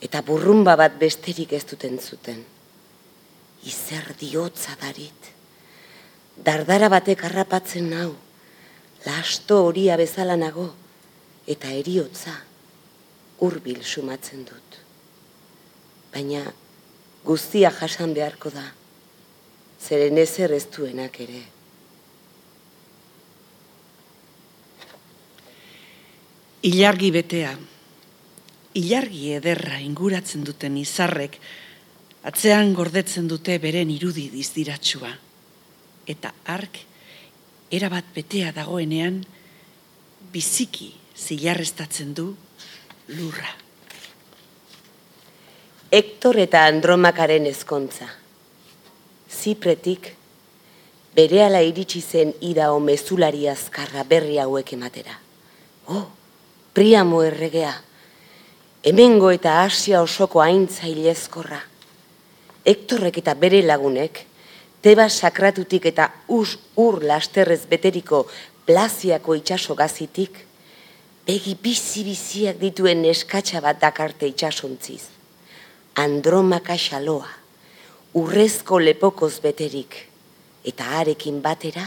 eta 0.00 0.22
burrumba 0.22 0.76
bat 0.78 0.96
besterik 0.98 1.52
ez 1.52 1.64
duten 1.66 1.98
zuten. 1.98 2.44
Izer 3.66 4.14
diotza 4.18 4.76
darit. 4.80 5.32
Dardara 6.40 6.88
batek 6.88 7.26
harrapatzen 7.26 7.90
nau, 7.90 8.14
lasto 9.04 9.64
horia 9.66 9.98
bezala 10.00 10.38
nago, 10.40 10.70
eta 11.50 11.68
eriotza 11.74 12.38
hurbil 13.40 13.82
sumatzen 13.84 14.44
dut. 14.48 14.78
Baina 16.14 16.44
guztia 17.24 17.70
jasan 17.74 18.14
beharko 18.16 18.52
da, 18.54 18.64
zeren 19.80 20.18
ezer 20.20 20.52
ez 20.52 20.66
duenak 20.68 21.16
ere. 21.24 21.40
Ilargi 26.68 27.08
betea, 27.14 27.54
ilargi 28.76 29.32
ederra 29.38 29.80
inguratzen 29.80 30.44
duten 30.44 30.76
izarrek, 30.76 31.38
atzean 32.28 32.74
gordetzen 32.76 33.30
dute 33.30 33.56
beren 33.62 33.90
irudi 33.90 34.26
dizdiratsua. 34.28 35.14
Eta 36.04 36.34
ark, 36.52 36.82
erabat 37.72 38.12
betea 38.12 38.52
dagoenean, 38.52 39.22
biziki 40.32 40.92
zilarrestatzen 41.16 42.12
du 42.14 42.28
lurra. 43.16 43.56
Hektor 45.90 46.36
eta 46.44 46.66
Andromakaren 46.68 47.48
ezkontza 47.48 48.19
zipretik, 49.30 50.14
bere 51.14 51.44
ala 51.44 51.60
iritsi 51.62 52.00
zen 52.00 52.34
ida 52.40 52.72
o 52.72 52.80
azkarra 53.50 54.04
berri 54.04 54.38
hauek 54.38 54.72
ematera. 54.72 55.18
Oh, 55.88 56.06
priamo 56.72 57.22
erregea, 57.22 57.82
hemengo 58.82 59.30
eta 59.30 59.62
asia 59.62 60.02
osoko 60.02 60.40
aintzailezkorra. 60.40 61.60
Hektorrek 62.64 63.18
eta 63.18 63.34
bere 63.34 63.62
lagunek, 63.62 64.26
teba 64.82 65.08
sakratutik 65.08 65.86
eta 65.86 66.10
us 66.28 66.58
ur 66.76 67.02
lasterrez 67.02 67.66
beteriko 67.66 68.26
plaziako 68.66 69.34
itxaso 69.34 69.74
gazitik, 69.74 70.46
begi 71.26 71.56
bizi-biziak 71.62 72.58
dituen 72.60 73.04
eskatsa 73.04 73.60
bat 73.60 73.80
dakarte 73.80 74.26
itxasontziz. 74.26 75.08
Andromaka 75.96 76.76
xaloa, 76.78 77.39
urrezko 78.14 78.80
lepokoz 78.82 79.38
beterik, 79.42 79.94
eta 80.66 80.86
arekin 80.98 81.38
batera, 81.42 81.84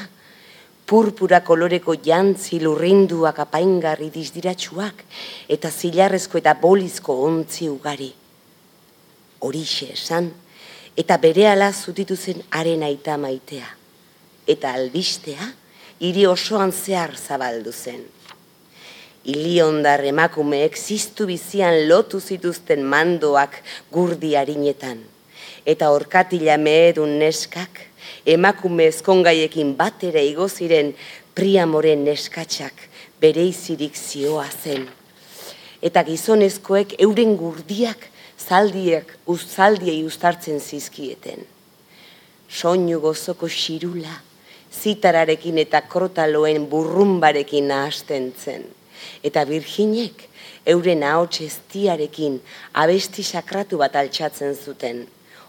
purpura 0.88 1.42
koloreko 1.44 1.96
jantzi 2.00 2.62
lurrinduak 2.64 3.42
apaingarri 3.44 4.10
dizdiratsuak, 4.14 5.04
eta 5.52 5.72
zilarrezko 5.72 6.40
eta 6.40 6.56
bolizko 6.60 7.18
ontzi 7.28 7.68
ugari. 7.68 8.12
Horixe 9.44 9.92
esan, 9.98 10.32
eta 10.96 11.18
bere 11.20 11.50
ala 11.52 11.72
zutitu 11.74 12.16
zen 12.16 12.40
haren 12.56 12.84
aita 12.88 13.18
maitea, 13.20 13.68
eta 14.48 14.74
albistea, 14.80 15.52
hiri 16.00 16.28
osoan 16.28 16.72
zehar 16.72 17.18
zabaldu 17.18 17.72
zen. 17.72 18.04
Iliondar 19.28 20.04
emakumeek 20.04 20.76
ziztu 20.76 21.28
bizian 21.28 21.86
lotu 21.88 22.20
zituzten 22.20 22.84
mandoak 22.84 23.60
gurdi 23.92 24.36
harinetan, 24.36 25.00
eta 25.66 25.92
orkatila 25.96 26.58
mehedun 26.58 27.18
neskak, 27.20 27.80
emakume 28.26 28.88
ezkongaiekin 28.92 29.76
batera 29.80 30.22
igo 30.24 30.48
ziren 30.48 30.92
priamoren 31.36 32.04
neskatsak 32.08 32.88
bere 33.22 33.46
izirik 33.48 33.96
zioa 33.96 34.50
zen. 34.52 34.88
Eta 35.84 36.04
gizonezkoek 36.08 36.98
euren 37.04 37.36
gurdiak 37.40 38.10
zaldiek 38.40 39.10
uzaldiei 39.28 40.04
ustartzen 40.08 40.60
zizkieten. 40.60 41.44
Soinu 42.50 43.00
gozoko 43.02 43.48
xirula, 43.48 44.14
zitararekin 44.72 45.58
eta 45.64 45.82
krotaloen 45.90 46.68
burrumbarekin 46.70 47.68
nahasten 47.72 48.32
zen. 48.38 48.68
Eta 49.24 49.44
virginek 49.48 50.28
euren 50.68 51.04
ahots 51.04 51.42
eztiarekin 51.44 52.40
abesti 52.80 53.24
sakratu 53.24 53.80
bat 53.82 53.96
altxatzen 54.00 54.56
zuten 54.56 55.04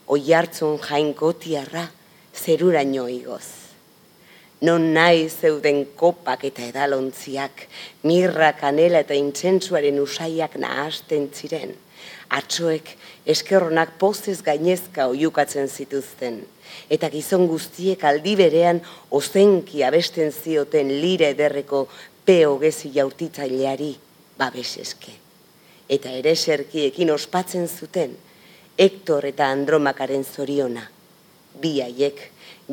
oi 0.07 0.33
hartzun 0.33 0.79
jainkotiarra 0.79 1.87
zeruraino 2.35 3.07
igoz. 3.09 3.47
Non 4.65 4.93
nahi 4.95 5.29
zeuden 5.29 5.83
kopak 5.97 6.45
eta 6.49 6.63
edalontziak, 6.65 7.67
mirra, 8.09 8.53
kanela 8.57 9.03
eta 9.05 9.17
intzentsuaren 9.17 9.99
usaiak 10.01 10.57
nahasten 10.61 11.29
ziren. 11.35 11.75
Atxoek 12.33 12.95
eskerronak 13.29 13.97
postez 14.01 14.41
gainezka 14.43 15.07
oiukatzen 15.13 15.69
zituzten. 15.69 16.41
Eta 16.91 17.11
gizon 17.13 17.47
guztiek 17.49 18.05
aldi 18.05 18.37
berean 18.41 18.81
ozenki 19.11 19.85
abesten 19.85 20.33
zioten 20.33 20.91
lire 21.01 21.31
ederreko 21.35 21.87
peo 22.25 22.57
gezi 22.59 22.93
jaurtitzaileari 22.95 23.95
babeseske. 24.39 25.13
Eta 25.89 26.11
ere 26.11 26.33
serkiekin 26.35 27.13
ospatzen 27.13 27.69
zuten, 27.69 28.17
Hector 28.77 29.23
eta 29.29 29.53
Andromakaren 29.55 30.25
zoriona, 30.27 30.83
bi 31.63 31.79
haiek 31.79 32.19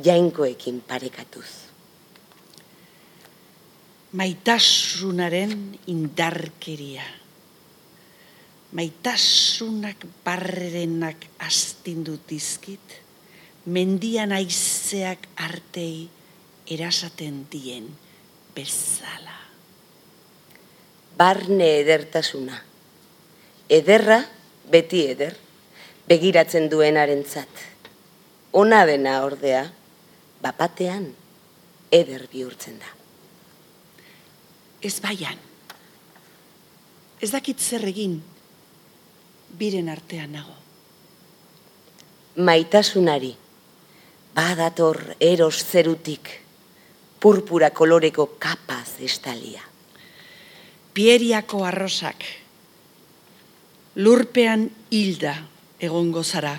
jainkoekin 0.01 0.79
parekatuz. 0.87 1.49
Maitasunaren 4.17 5.53
indarkeria. 5.93 7.05
Maitasunak 8.73 10.07
barrerenak 10.25 11.27
astindu 11.45 12.17
dizkit, 12.29 12.97
mendian 13.65 14.33
aizeak 14.33 15.27
artei 15.37 16.09
erasaten 16.65 17.45
dien 17.51 17.85
bezala. 18.55 19.37
Barne 21.17 21.69
edertasuna. 21.83 22.57
Ederra 23.69 24.23
beti 24.71 25.05
eder 25.13 25.37
begiratzen 26.11 26.67
duenarentzat. 26.71 27.61
Ona 28.59 28.81
dena 28.89 29.21
ordea, 29.23 29.63
bapatean 30.43 31.05
eder 31.93 32.25
bihurtzen 32.31 32.79
da. 32.81 32.89
Ez 34.83 34.97
baian. 35.03 35.37
Ez 37.21 37.29
dakit 37.31 37.61
zer 37.61 37.85
egin 37.87 38.17
biren 39.59 39.91
artean 39.93 40.33
nago. 40.35 40.57
Maitasunari, 42.41 43.31
badator 44.35 44.99
eros 45.19 45.61
zerutik, 45.63 46.31
purpura 47.23 47.69
koloreko 47.69 48.25
kapaz 48.41 48.97
estalia. 48.99 49.63
Pieriako 50.91 51.63
arrosak, 51.67 52.25
lurpean 53.95 54.67
hilda 54.91 55.37
egongo 55.81 56.23
zara, 56.23 56.53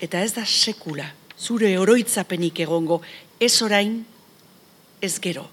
eta 0.00 0.22
ez 0.24 0.32
da 0.34 0.44
sekula, 0.46 1.06
zure 1.38 1.70
oroitzapenik 1.78 2.60
egongo, 2.64 3.00
ez 3.38 3.52
orain, 3.62 4.00
ez 5.00 5.14
gero. 5.20 5.44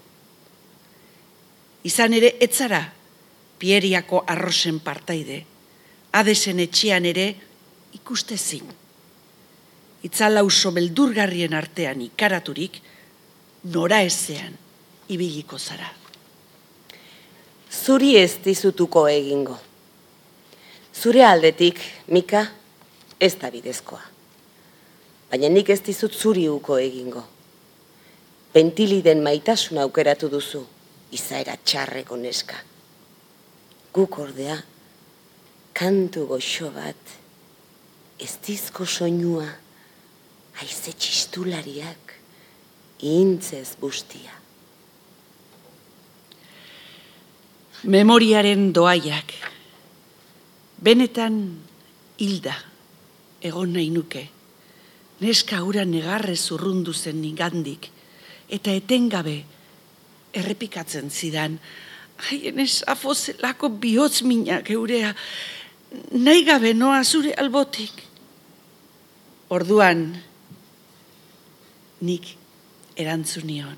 Izan 1.86 2.16
ere, 2.18 2.32
etzara, 2.42 2.80
pieriako 3.58 4.24
arrosen 4.26 4.80
partaide, 4.84 5.42
adesen 6.18 6.60
etxean 6.64 7.06
ere, 7.06 7.28
ikuste 7.94 8.36
zin. 8.36 8.66
Itzala 10.06 10.42
uso 10.46 10.72
beldurgarrien 10.74 11.54
artean 11.54 12.02
ikaraturik, 12.08 12.80
nora 13.72 14.02
ezean, 14.02 14.56
ibiliko 15.12 15.58
zara. 15.58 15.88
Zuri 17.70 18.16
ez 18.18 18.38
dizutuko 18.44 19.06
egingo. 19.10 19.56
Zure 20.96 21.24
aldetik, 21.26 21.80
Mika, 22.08 22.46
ez 23.20 23.34
da 23.40 23.50
bidezkoa. 23.50 24.02
Baina 25.30 25.48
nik 25.48 25.70
ez 25.70 25.80
dizut 25.82 26.14
zuri 26.14 26.48
uko 26.48 26.78
egingo. 26.78 27.24
pentiliden 28.56 29.20
maitasuna 29.20 29.82
aukeratu 29.84 30.30
duzu, 30.32 30.62
izaera 31.12 31.58
txarreko 31.60 32.16
neska. 32.16 32.56
Guk 33.92 34.16
ordea, 34.22 34.56
kantu 35.76 36.24
goxo 36.30 36.70
bat, 36.72 37.12
ez 38.16 38.32
dizko 38.46 38.86
soinua, 38.88 39.44
haize 40.56 40.94
txistulariak, 40.96 42.14
intzez 43.04 43.74
bustia. 43.80 44.32
Memoriaren 47.84 48.70
doaiak, 48.72 49.36
benetan 50.80 51.36
hilda, 52.24 52.56
egon 53.42 53.72
nahi 53.72 53.90
nuke, 53.90 54.26
neska 55.20 55.62
hura 55.64 55.84
negarrez 55.84 56.50
urrundu 56.52 56.94
zen 56.94 57.20
nigandik, 57.22 57.90
eta 58.48 58.72
etengabe 58.72 59.42
errepikatzen 60.36 61.10
zidan, 61.10 61.58
haien 62.28 62.60
ez 62.60 62.82
afozelako 62.88 63.70
bihotz 63.80 64.22
minak 64.22 64.70
eurea, 64.70 65.14
nahi 66.12 66.44
gabe 66.44 66.74
noa 66.74 67.02
zure 67.04 67.34
albotik. 67.38 68.04
Orduan, 69.52 70.08
nik 72.02 72.32
erantzunion, 72.98 73.76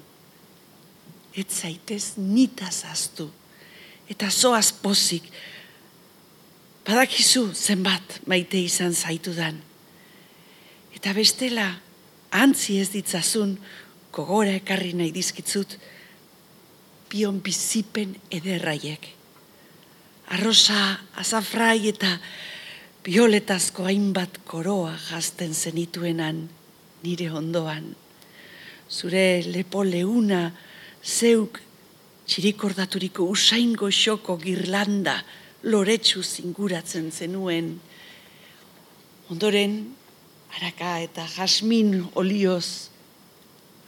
ez 1.37 1.47
zaitez 1.53 2.17
nitaz 2.17 2.87
aztu, 2.89 3.29
eta 4.09 4.31
zoaz 4.31 4.73
pozik, 4.83 5.29
badakizu 6.89 7.51
zenbat 7.53 8.23
maite 8.25 8.57
izan 8.65 8.95
zaitudan. 8.97 9.59
Eta 10.97 11.13
bestela, 11.13 11.67
antzi 12.33 12.79
ez 12.81 12.89
ditzazun, 12.95 13.59
kogora 14.11 14.55
ekarri 14.57 14.95
nahi 14.97 15.13
dizkitzut, 15.13 15.77
pion 17.13 17.43
bizipen 17.45 18.15
ederraiek. 18.33 19.05
Arrosa, 20.33 20.97
azafrai 21.21 21.91
eta 21.91 22.15
bioletazko 23.05 23.85
hainbat 23.89 24.41
koroa 24.49 24.95
jazten 25.11 25.53
zenituenan 25.53 26.47
nire 27.05 27.29
ondoan. 27.33 27.91
Zure 28.89 29.43
lepo 29.45 29.85
leuna 29.85 30.47
zeuk 31.05 31.61
txirikordaturiko 32.29 33.29
usaingo 33.29 33.93
xoko 33.93 34.39
girlanda 34.41 35.19
loretsu 35.63 36.23
zinguratzen 36.23 37.11
zenuen. 37.13 37.81
Ondoren, 39.29 39.81
araka 40.57 40.99
eta 41.05 41.27
jasmin 41.37 42.07
olioz 42.15 42.89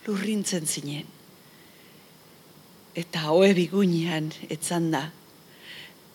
lurrintzen 0.06 0.66
zinen. 0.66 1.06
Eta 2.98 3.28
hoe 3.30 3.52
bigunean 3.54 4.32
etzan 4.50 4.90
da, 4.92 5.06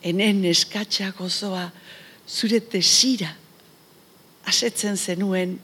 enen 0.04 0.44
eskatsa 0.46 1.10
gozoa 1.16 1.70
zure 2.28 2.60
tesira 2.60 3.32
asetzen 4.46 4.96
zenuen, 4.96 5.56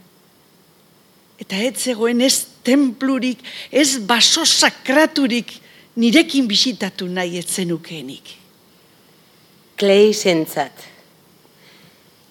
eta 1.42 1.58
ez 1.58 1.76
zegoen 1.84 2.22
ez 2.24 2.46
templurik, 2.66 3.42
ez 3.70 3.98
baso 4.06 4.44
sakraturik, 4.46 5.52
nirekin 5.98 6.48
bisitatu 6.48 7.06
nahi 7.10 7.38
etzenukeenik. 7.38 8.41
Klei. 9.82 10.14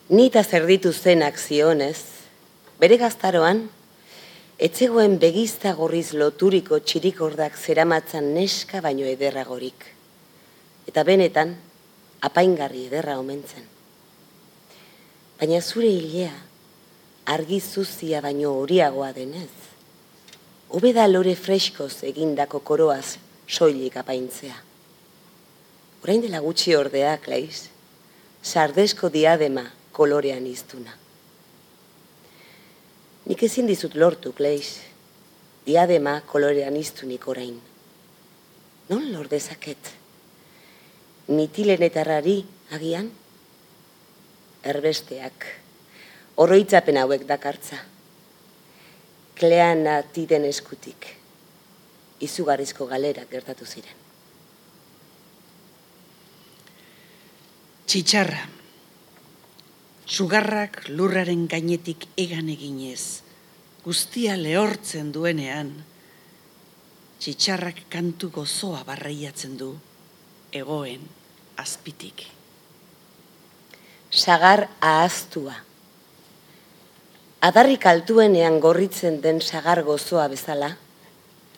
Nita 0.08 0.42
zerditu 0.42 0.94
zen 0.94 1.20
akzionez, 1.20 2.00
bere 2.80 2.96
gaztaroan, 2.96 3.66
etzegoen 4.56 5.18
begizta 5.20 5.74
gorriz 5.76 6.14
loturiko 6.16 6.80
txirikordak 6.80 7.60
zeramatzan 7.60 8.32
neska 8.38 8.80
baino 8.80 9.04
ederragorik. 9.04 9.84
Eta 10.88 11.04
benetan, 11.04 11.58
apaingarri 12.24 12.86
ederra 12.88 13.20
omentzen. 13.20 13.68
Baina 15.36 15.60
zure 15.60 15.92
hilea, 15.92 16.32
argi 17.36 17.60
zuzia 17.60 18.24
baino 18.24 18.56
horiagoa 18.64 19.12
denez, 19.12 19.52
hobeda 20.72 21.12
lore 21.12 21.36
freskoz 21.36 21.98
egindako 22.16 22.64
koroaz 22.64 23.18
soilik 23.44 24.00
apaintzea. 24.00 24.71
Orain 26.02 26.22
dela 26.24 26.40
gutxi 26.42 26.74
ordea, 26.74 27.14
Klaiz, 27.22 27.70
sardesko 28.42 29.12
diadema 29.14 29.68
kolorean 29.94 30.48
iztuna. 30.50 30.96
Nik 33.30 33.44
ezin 33.46 33.70
dizut 33.70 33.94
lortu, 33.94 34.32
Klaiz, 34.34 34.82
diadema 35.68 36.16
kolorean 36.26 36.80
iztunik 36.80 37.28
orain. 37.30 37.60
Non 38.90 39.06
lordezaket? 39.14 39.94
Nitilenetarrari 41.30 42.40
agian? 42.74 43.12
Erbesteak, 44.74 45.46
oroitzapen 46.42 46.98
hauek 46.98 47.30
dakartza. 47.30 47.78
Kleana 49.38 50.02
tiden 50.14 50.50
eskutik 50.50 51.14
izugarrizko 52.22 52.86
galera 52.90 53.26
gertatu 53.30 53.66
ziren. 53.66 54.01
Txitsarra. 57.92 58.46
Sugarrak 60.08 60.78
lurraren 60.96 61.42
gainetik 61.52 62.06
egan 62.24 62.48
eginez, 62.54 63.20
guztia 63.84 64.38
lehortzen 64.40 65.10
duenean, 65.12 65.74
txitsarrak 67.20 67.82
kantu 67.92 68.30
gozoa 68.38 68.86
barraiatzen 68.88 69.58
du, 69.60 69.74
egoen 70.56 71.04
azpitik. 71.66 72.24
Sagar 74.08 74.70
ahaztua. 74.80 75.58
Adarrik 77.44 77.92
altuenean 77.92 78.64
gorritzen 78.64 79.20
den 79.20 79.44
sagar 79.44 79.84
gozoa 79.84 80.30
bezala, 80.32 80.78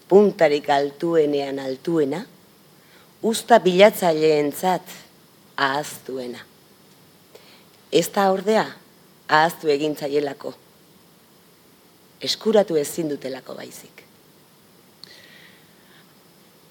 puntarik 0.10 0.74
altuenean 0.82 1.62
altuena, 1.62 2.26
usta 3.22 3.62
bilatzaileentzat 3.62 5.03
ahaztuena. 5.58 6.40
Ez 7.92 8.08
da 8.14 8.30
ordea, 8.32 8.66
ahaztu 9.28 9.70
egintzaielako. 9.70 10.54
Eskuratu 12.24 12.78
ezin 12.80 13.10
dutelako 13.12 13.56
baizik. 13.56 14.04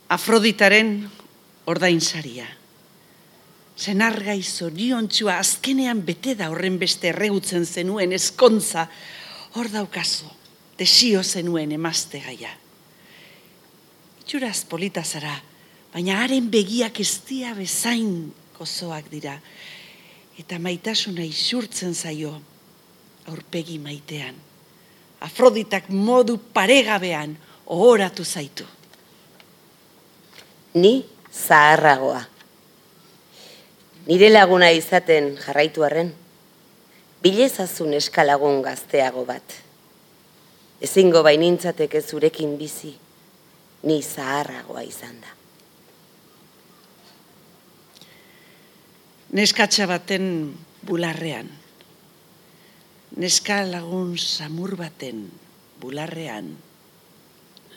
Afroditaren 0.08 0.96
ordainsaria. 1.66 2.46
Zenargai 3.78 4.42
zoriontxua 4.42 5.38
azkenean 5.40 6.02
bete 6.04 6.34
da 6.36 6.50
horren 6.52 6.78
beste 6.78 7.08
erregutzen 7.08 7.64
zenuen 7.66 8.12
eskontza, 8.12 8.88
hor 9.56 9.70
daukazu, 9.72 10.28
desio 10.78 11.22
zenuen 11.22 11.72
emazte 11.72 12.20
gaia 12.20 12.52
itxuraz 14.32 14.64
polita 14.64 15.02
zara, 15.04 15.34
baina 15.92 16.22
haren 16.22 16.46
begiak 16.48 16.96
ez 17.02 17.20
dia 17.28 17.50
bezain 17.52 18.30
gozoak 18.62 19.10
dira, 19.10 19.36
eta 20.38 20.58
maitasuna 20.62 21.24
isurtzen 21.26 21.94
zaio 21.94 22.32
aurpegi 23.30 23.78
maitean. 23.82 24.38
Afroditak 25.22 25.90
modu 25.90 26.38
paregabean 26.54 27.36
ohoratu 27.66 28.24
zaitu. 28.24 28.66
Ni 30.74 31.04
zaharragoa. 31.30 32.22
Nire 34.06 34.32
laguna 34.32 34.72
izaten 34.74 35.36
jarraitu 35.38 35.84
arren, 35.86 36.10
bilezazun 37.22 37.94
eskalagun 37.94 38.62
gazteago 38.64 39.22
bat. 39.28 39.60
Ezingo 40.82 41.22
bainintzateke 41.22 42.02
zurekin 42.02 42.56
bizi, 42.58 42.96
ni 43.86 44.00
zaharragoa 44.02 44.82
izan 44.82 45.20
da. 45.22 45.41
Neskatxa 49.32 49.86
baten 49.88 50.24
bularrean, 50.84 51.48
neska 53.16 53.62
lagun 53.64 54.18
samur 54.18 54.76
baten 54.76 55.30
bularrean 55.80 56.50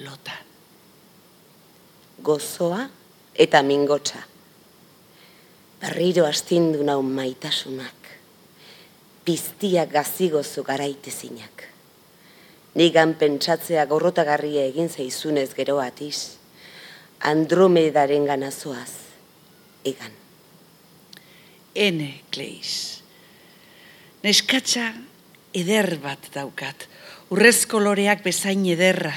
lotan. 0.04 0.44
Gozoa 2.24 2.90
eta 3.36 3.62
mingotsa. 3.64 4.26
Berriro 5.80 6.26
astindu 6.26 6.84
nau 6.84 7.02
maitasunak. 7.02 8.12
Piztia 9.26 9.86
gazigozu 9.86 10.64
garaitezinak 10.64 11.76
nigan 12.76 13.16
pentsatzea 13.20 13.86
gorrotagarria 13.88 14.66
egin 14.68 14.92
zaizunez 14.92 15.54
gero 15.56 15.80
atiz, 15.80 16.38
Andromedaren 17.26 18.28
ganazoaz, 18.28 18.92
egan. 19.88 20.25
Ene, 21.76 22.22
Kleis. 22.32 23.04
Neskatza 24.24 24.94
eder 25.54 25.98
bat 26.02 26.32
daukat, 26.34 26.88
urrezko 27.36 27.82
loreak 27.84 28.24
bezain 28.24 28.64
ederra, 28.72 29.14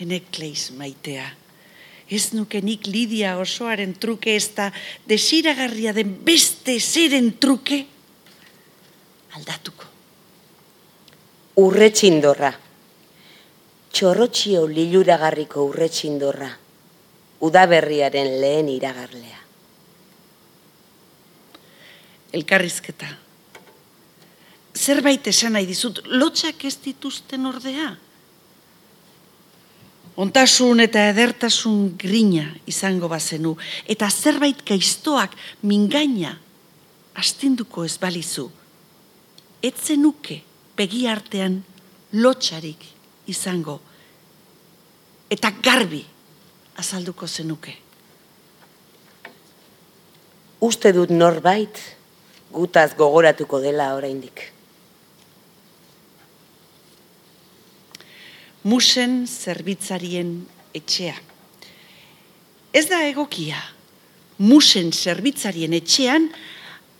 enekleiz 0.00 0.70
maitea. 0.76 1.24
Ez 2.12 2.34
nuke 2.36 2.60
nik 2.60 2.86
Lidia 2.86 3.38
osoaren 3.40 3.94
truke 3.96 4.34
ez 4.36 4.50
da 4.56 4.68
desiragarria 5.08 5.94
den 5.96 6.12
beste 6.24 6.76
zeren 6.78 7.32
truke 7.40 7.80
aldatuko. 9.34 9.88
Urretxindorra. 11.64 12.52
Txorrotxio 13.94 14.66
liluragarriko 14.68 15.64
urretxindorra. 15.70 16.50
Udaberriaren 17.46 18.36
lehen 18.42 18.68
iragarlea. 18.74 19.43
Elkarrizketa. 22.34 23.08
Zerbait 24.74 25.26
esan 25.30 25.54
nahi 25.54 25.68
dizut, 25.68 26.00
lotxak 26.10 26.64
ez 26.66 26.74
dituzten 26.82 27.46
ordea. 27.46 27.92
Ontasun 30.18 30.82
eta 30.82 31.08
edertasun 31.10 31.94
grina 31.98 32.46
izango 32.70 33.08
bazenu, 33.10 33.56
eta 33.90 34.10
zerbait 34.10 34.60
gaiztoak 34.66 35.34
mingaina 35.62 36.36
astinduko 37.18 37.84
ez 37.86 37.96
balizu. 38.02 38.48
Etzenuke 39.62 40.40
begi 40.76 41.06
artean 41.10 41.60
lotxarik 42.18 42.82
izango, 43.30 43.80
eta 45.30 45.50
garbi 45.62 46.04
azalduko 46.78 47.26
zenuke. 47.26 47.74
Uste 50.64 50.92
dut 50.96 51.10
norbait 51.10 51.78
gutaz 52.54 52.94
gogoratuko 52.96 53.60
dela 53.60 53.92
oraindik. 53.98 54.50
Musen 58.64 59.26
zerbitzarien 59.28 60.38
etxea. 60.74 61.14
Ez 62.72 62.86
da 62.88 63.02
egokia. 63.04 63.60
Musen 64.38 64.90
zerbitzarien 64.92 65.74
etxean 65.76 66.30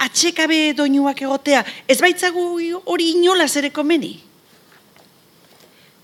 atxekabe 0.04 0.74
doinuak 0.76 1.22
egotea. 1.24 1.64
Ez 1.88 1.98
baitzagu 2.02 2.44
hori 2.84 3.10
inola 3.16 3.48
ere 3.56 3.70
komeni. 3.70 4.18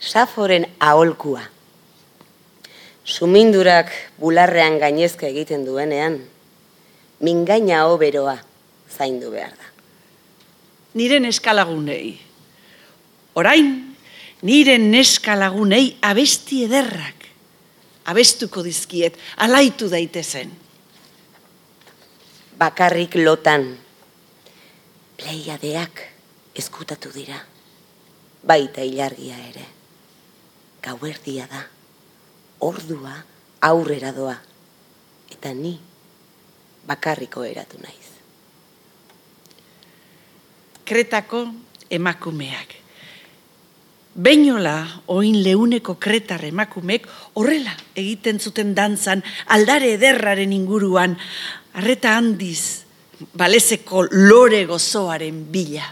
Saforen 0.01 0.65
aholkua. 0.81 1.43
Sumindurak 3.05 3.91
bularrean 4.21 4.79
gainezka 4.79 5.27
egiten 5.27 5.65
duenean, 5.67 6.21
mingaina 7.21 7.87
oberoa 7.91 8.39
zaindu 8.97 9.31
behar 9.31 9.55
da. 9.57 9.69
Niren 10.95 11.25
eskalagunei. 11.25 12.19
Orain, 13.35 13.97
niren 14.43 14.91
neskalagunei 14.91 15.97
abesti 16.03 16.65
ederrak. 16.67 17.29
Abestuko 18.11 18.65
dizkiet, 18.65 19.19
alaitu 19.37 19.91
daitezen. 19.91 20.51
Bakarrik 22.59 23.15
lotan, 23.23 23.69
pleiadeak 25.17 26.03
eskutatu 26.57 27.13
dira. 27.15 27.39
Baita 28.47 28.83
ilargia 28.83 29.37
ere. 29.51 29.67
Gauerdia 30.83 31.47
da. 31.51 31.63
Ordua 32.61 33.15
aurrera 33.61 34.13
doa. 34.17 34.37
Eta 35.31 35.53
ni 35.55 35.77
bakarriko 36.89 37.45
eratu 37.45 37.79
naiz. 37.83 38.20
Kretako 40.91 41.45
emakumeak. 41.87 42.73
Beinola 44.11 44.75
oin 45.15 45.37
leuneko 45.45 45.95
kretar 46.03 46.43
emakumeek 46.49 47.07
horrela 47.39 47.77
egiten 47.95 48.41
zuten 48.43 48.73
dantzan 48.75 49.23
aldare 49.55 49.93
ederraren 49.95 50.51
inguruan 50.51 51.15
arreta 51.79 52.17
handiz 52.19 52.83
balezeko 53.39 54.09
lore 54.11 54.65
gozoaren 54.67 55.45
bila. 55.55 55.87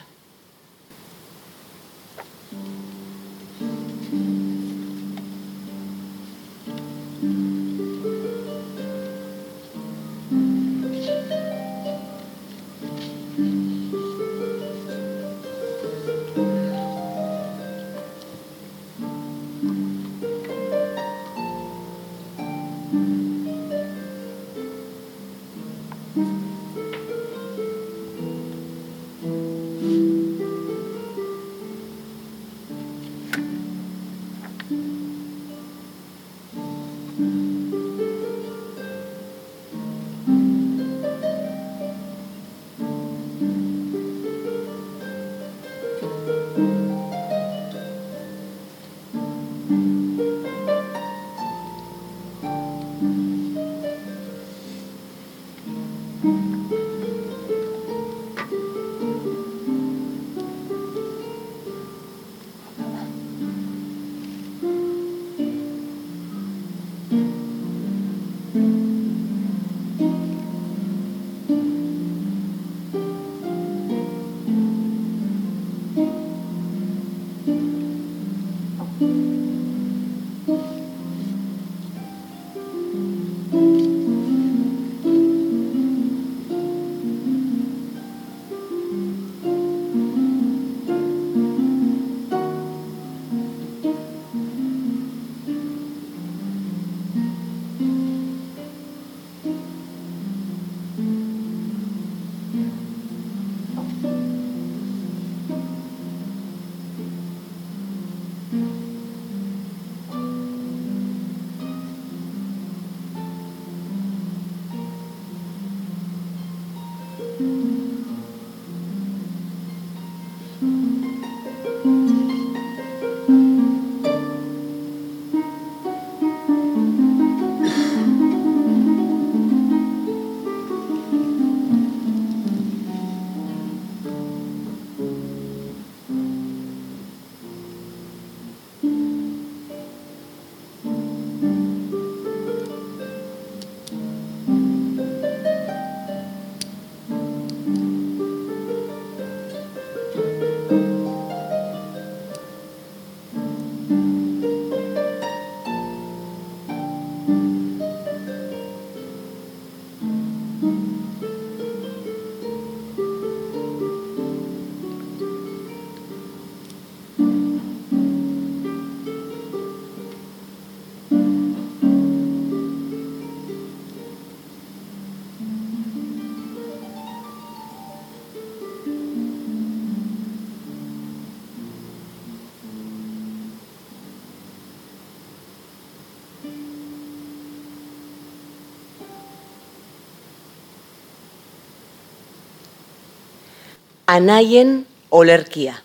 Anaien 194.19 194.83
olerkia. 195.15 195.77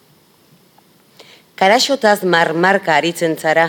Karaxotaz 1.59 2.23
marmarka 2.25 2.95
aritzen 2.97 3.35
zara, 3.37 3.67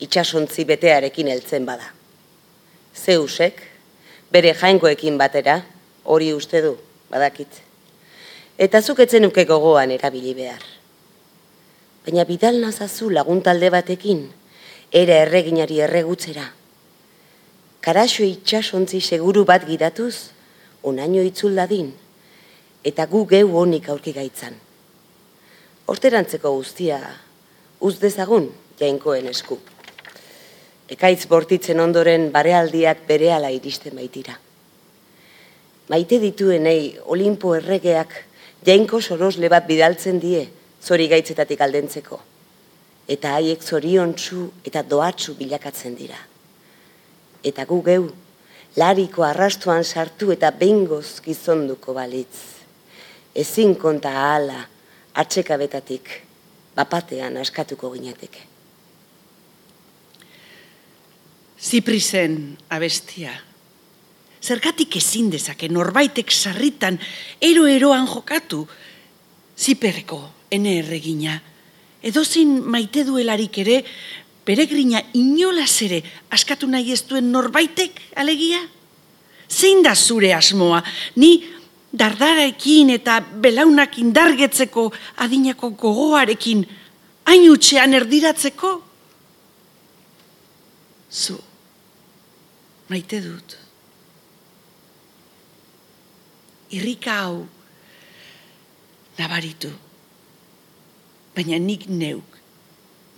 itxasontzi 0.00 0.64
betearekin 0.64 1.28
heltzen 1.28 1.66
bada. 1.68 1.90
Zeusek, 2.96 3.60
bere 4.32 4.54
jainkoekin 4.56 5.18
batera, 5.20 5.58
hori 6.08 6.32
uste 6.32 6.62
du, 6.64 6.72
badakit. 7.12 7.60
Eta 8.56 8.80
zuketzen 8.80 9.28
uke 9.28 9.44
gogoan 9.48 9.92
erabili 9.92 10.32
behar. 10.40 10.64
Baina 12.06 12.24
bidal 12.24 12.58
nazazu 12.62 13.10
laguntalde 13.12 13.68
batekin, 13.70 14.24
ere 15.02 15.20
erreginari 15.26 15.82
erregutzera. 15.84 16.48
Karaxo 17.84 18.24
itxasontzi 18.24 19.02
seguru 19.02 19.44
bat 19.44 19.66
gidatuz, 19.68 20.30
onaino 20.82 21.22
itzul 21.26 21.60
dadin, 21.60 21.92
eta 22.82 23.06
gu 23.06 23.24
geu 23.30 23.46
honik 23.58 23.88
aurki 23.88 24.12
gaitzan. 24.12 24.56
Horterantzeko 25.86 26.50
guztia, 26.56 26.98
uz 27.80 27.98
dezagun 28.02 28.48
jainkoen 28.78 29.28
esku. 29.30 29.58
Ekaitz 30.90 31.26
bortitzen 31.30 31.80
ondoren 31.80 32.30
barealdiak 32.34 33.06
berehala 33.06 33.52
iristen 33.54 33.94
baitira. 33.96 34.34
Maite 35.90 36.18
dituenei 36.22 36.98
Olimpo 37.14 37.54
erregeak 37.56 38.14
jainko 38.66 39.00
sorosle 39.00 39.48
bat 39.52 39.66
bidaltzen 39.66 40.18
die 40.20 40.44
zori 40.82 41.08
gaitzetatik 41.08 41.60
aldentzeko. 41.60 42.18
Eta 43.08 43.36
haiek 43.36 43.62
zoriontsu 43.62 44.48
eta 44.66 44.82
doatsu 44.82 45.34
bilakatzen 45.38 45.94
dira. 45.98 46.18
Eta 47.42 47.66
gu 47.66 47.80
geu, 47.82 48.04
lariko 48.78 49.26
arrastuan 49.26 49.84
sartu 49.84 50.30
eta 50.34 50.50
bengoz 50.54 51.20
gizonduko 51.24 51.94
balitz 51.94 52.51
ezin 53.34 53.76
konta 53.76 54.10
ahala 54.10 54.66
atxekabetatik 55.14 56.08
bapatean 56.76 57.36
askatuko 57.36 57.90
ginateke. 57.92 58.48
Ziprisen 61.62 62.56
abestia. 62.70 63.32
Zergatik 64.42 64.96
ezin 64.98 65.30
dezake 65.30 65.68
norbaitek 65.70 66.32
sarritan 66.32 66.98
ero-eroan 67.40 68.08
jokatu. 68.10 68.64
Ziperreko, 69.56 70.18
ene 70.50 70.78
erregina. 70.80 71.36
Edozin 72.02 72.56
maite 72.66 73.04
duelarik 73.06 73.58
ere, 73.62 73.82
peregrina 74.44 74.98
inolaz 75.14 75.76
ere 75.86 76.00
askatu 76.34 76.66
nahi 76.66 76.90
ez 76.92 77.04
duen 77.06 77.30
norbaitek 77.30 78.00
alegia? 78.18 78.58
Zein 79.46 79.84
da 79.84 79.94
zure 79.94 80.32
asmoa? 80.34 80.82
Ni 81.16 81.36
dardararekin 81.92 82.90
eta 82.96 83.20
belaunak 83.20 83.98
indargetzeko 84.00 84.88
adinako 85.24 85.70
gogoarekin 85.76 86.64
hain 87.28 87.48
utxean 87.52 87.94
erdiratzeko? 87.94 88.72
Zu, 91.12 91.36
maite 92.88 93.20
dut. 93.20 93.58
Irrika 96.72 97.18
hau 97.26 97.42
nabaritu, 99.18 99.68
baina 101.36 101.58
nik 101.60 101.84
neuk, 101.92 102.38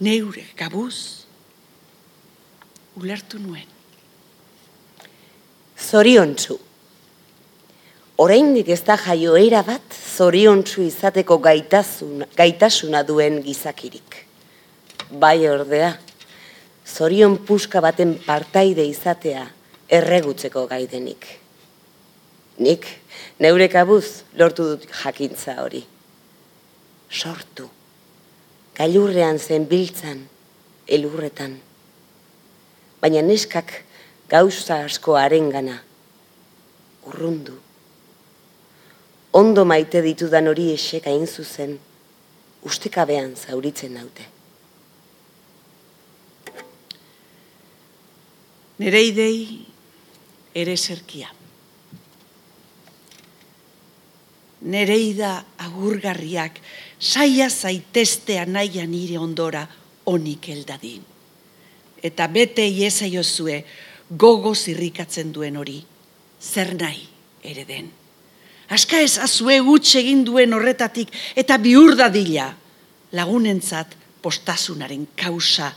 neure 0.02 0.42
gabuz, 0.58 1.22
ulertu 2.98 3.38
nuen. 3.38 3.70
Zoriontzu 5.78 6.58
oraindik 8.16 8.68
ez 8.70 8.82
da 8.86 8.96
jaioera 8.98 9.62
bat 9.66 9.94
zoriontsu 10.16 10.84
izateko 10.86 11.38
gaitasuna, 11.42 12.28
gaitasuna 12.36 13.02
duen 13.06 13.40
gizakirik. 13.42 14.20
Bai 15.10 15.48
ordea, 15.50 15.94
zorion 16.86 17.36
puska 17.46 17.82
baten 17.82 18.14
partaide 18.26 18.84
izatea 18.86 19.48
erregutzeko 19.90 20.66
gaidenik. 20.70 21.26
Nik, 22.62 22.86
neure 23.42 23.66
kabuz, 23.68 24.22
lortu 24.38 24.68
dut 24.74 24.86
jakintza 25.02 25.58
hori. 25.64 25.82
Sortu, 27.10 27.66
gailurrean 28.78 29.38
zen 29.38 29.66
biltzan, 29.70 30.22
elurretan. 30.86 31.58
Baina 33.02 33.22
neskak 33.26 33.82
gauza 34.30 34.80
asko 34.86 35.18
arengana, 35.18 35.80
urrundu, 37.10 37.58
ondo 39.34 39.64
maite 39.66 39.98
ditudan 40.04 40.46
hori 40.46 40.70
esek 40.76 41.08
hain 41.10 41.26
zuzen, 41.26 41.74
ustekabean 42.64 43.34
zauritzen 43.34 43.96
naute. 43.98 44.26
Nere 48.78 49.00
idei 49.06 49.64
ere 50.54 50.76
zerkia. 50.76 51.32
Nereida 54.64 55.32
agurgarriak 55.66 56.62
saia 56.98 57.50
zaitestea 57.50 58.46
naia 58.46 58.86
nire 58.86 59.18
ondora 59.18 59.66
onik 60.10 60.48
eldadin. 60.54 61.02
Eta 62.04 62.30
bete 62.30 62.64
iezaiozue 62.70 63.58
gogo 64.10 64.54
zirrikatzen 64.54 65.34
duen 65.34 65.58
hori, 65.60 65.78
zer 66.40 66.74
nahi 66.78 67.06
ere 67.42 67.66
den. 67.68 67.92
Aska 68.72 69.00
ez 69.00 69.18
azue 69.18 69.58
gutxe 69.60 69.98
egin 70.00 70.24
duen 70.24 70.54
horretatik 70.56 71.12
eta 71.36 71.58
bihur 71.58 71.96
dadila 71.96 72.48
lagunentzat 73.12 73.94
postasunaren 74.22 75.08
kausa 75.16 75.70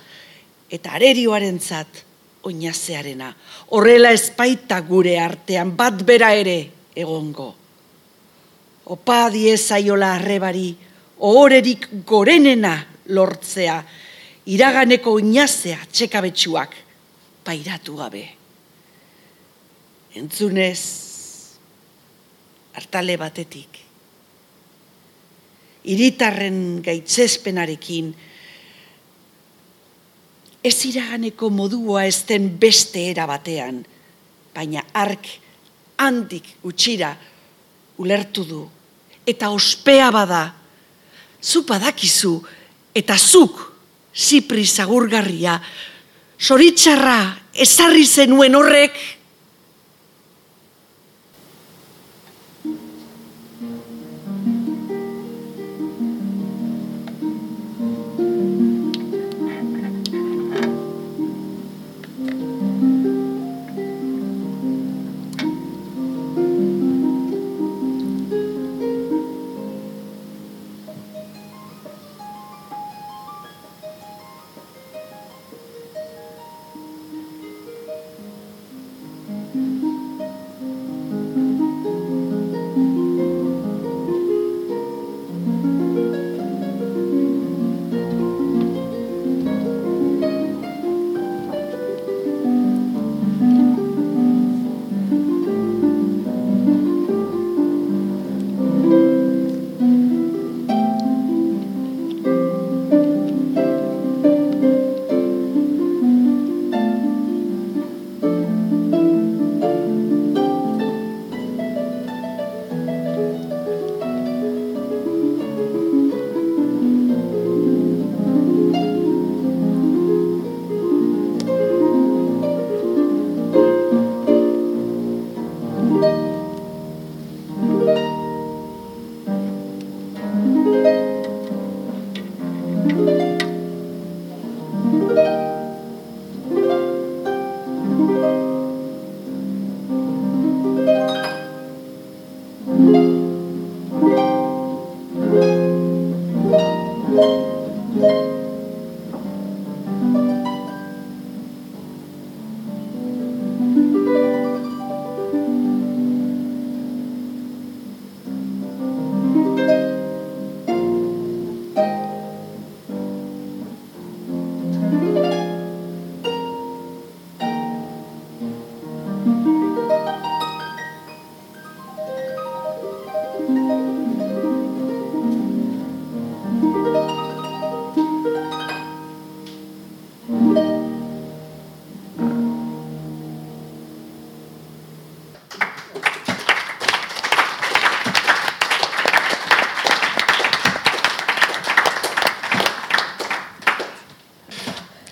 eta 0.72 0.96
arerioarentzat 0.96 2.04
oinazearena. 2.48 3.34
Horrela 3.76 4.12
espaita 4.16 4.80
gure 4.88 5.18
artean 5.20 5.76
bat 5.76 6.04
bera 6.08 6.32
ere 6.34 6.58
egongo. 6.96 7.54
Opa 8.88 9.28
diezaiola 9.34 10.14
arrebari, 10.16 10.70
ohorerik 11.20 11.90
gorenena 12.08 12.78
lortzea, 13.12 13.82
iraganeko 14.48 15.18
oinazea 15.20 15.80
txekabetsuak 15.92 16.76
pairatu 17.44 17.98
gabe. 18.00 18.24
Entzunez, 20.16 21.07
hartale 22.78 23.18
batetik. 23.18 23.80
Iritarren 25.88 26.82
gaitzespenarekin, 26.86 28.12
ez 30.68 30.78
iraganeko 30.86 31.50
modua 31.50 32.06
ez 32.06 32.26
den 32.28 32.52
beste 32.60 33.08
era 33.10 33.26
batean, 33.30 33.82
baina 34.54 34.84
ark 34.94 35.30
handik 36.04 36.50
utxira 36.68 37.14
ulertu 37.98 38.46
du, 38.46 38.62
eta 39.26 39.50
ospea 39.56 40.12
bada, 40.14 40.44
zu 41.42 41.64
badakizu, 41.66 42.36
eta 42.94 43.18
zuk, 43.18 43.62
zipri 44.14 44.66
zagurgarria, 44.66 45.58
soritxarra 46.38 47.20
ezarri 47.58 48.06
zenuen 48.06 48.58
horrek, 48.58 48.98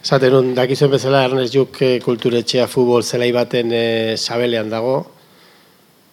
Zaten 0.06 0.52
dakizuen 0.54 0.92
bezala 0.94 1.24
Ernest 1.26 1.56
Juk 1.56 1.80
eh, 1.82 1.96
kulturetxea 2.04 2.68
futbol 2.70 3.02
zelai 3.02 3.32
baten 3.34 3.72
e, 3.74 3.86
sabelean 4.22 4.68
dago. 4.70 5.00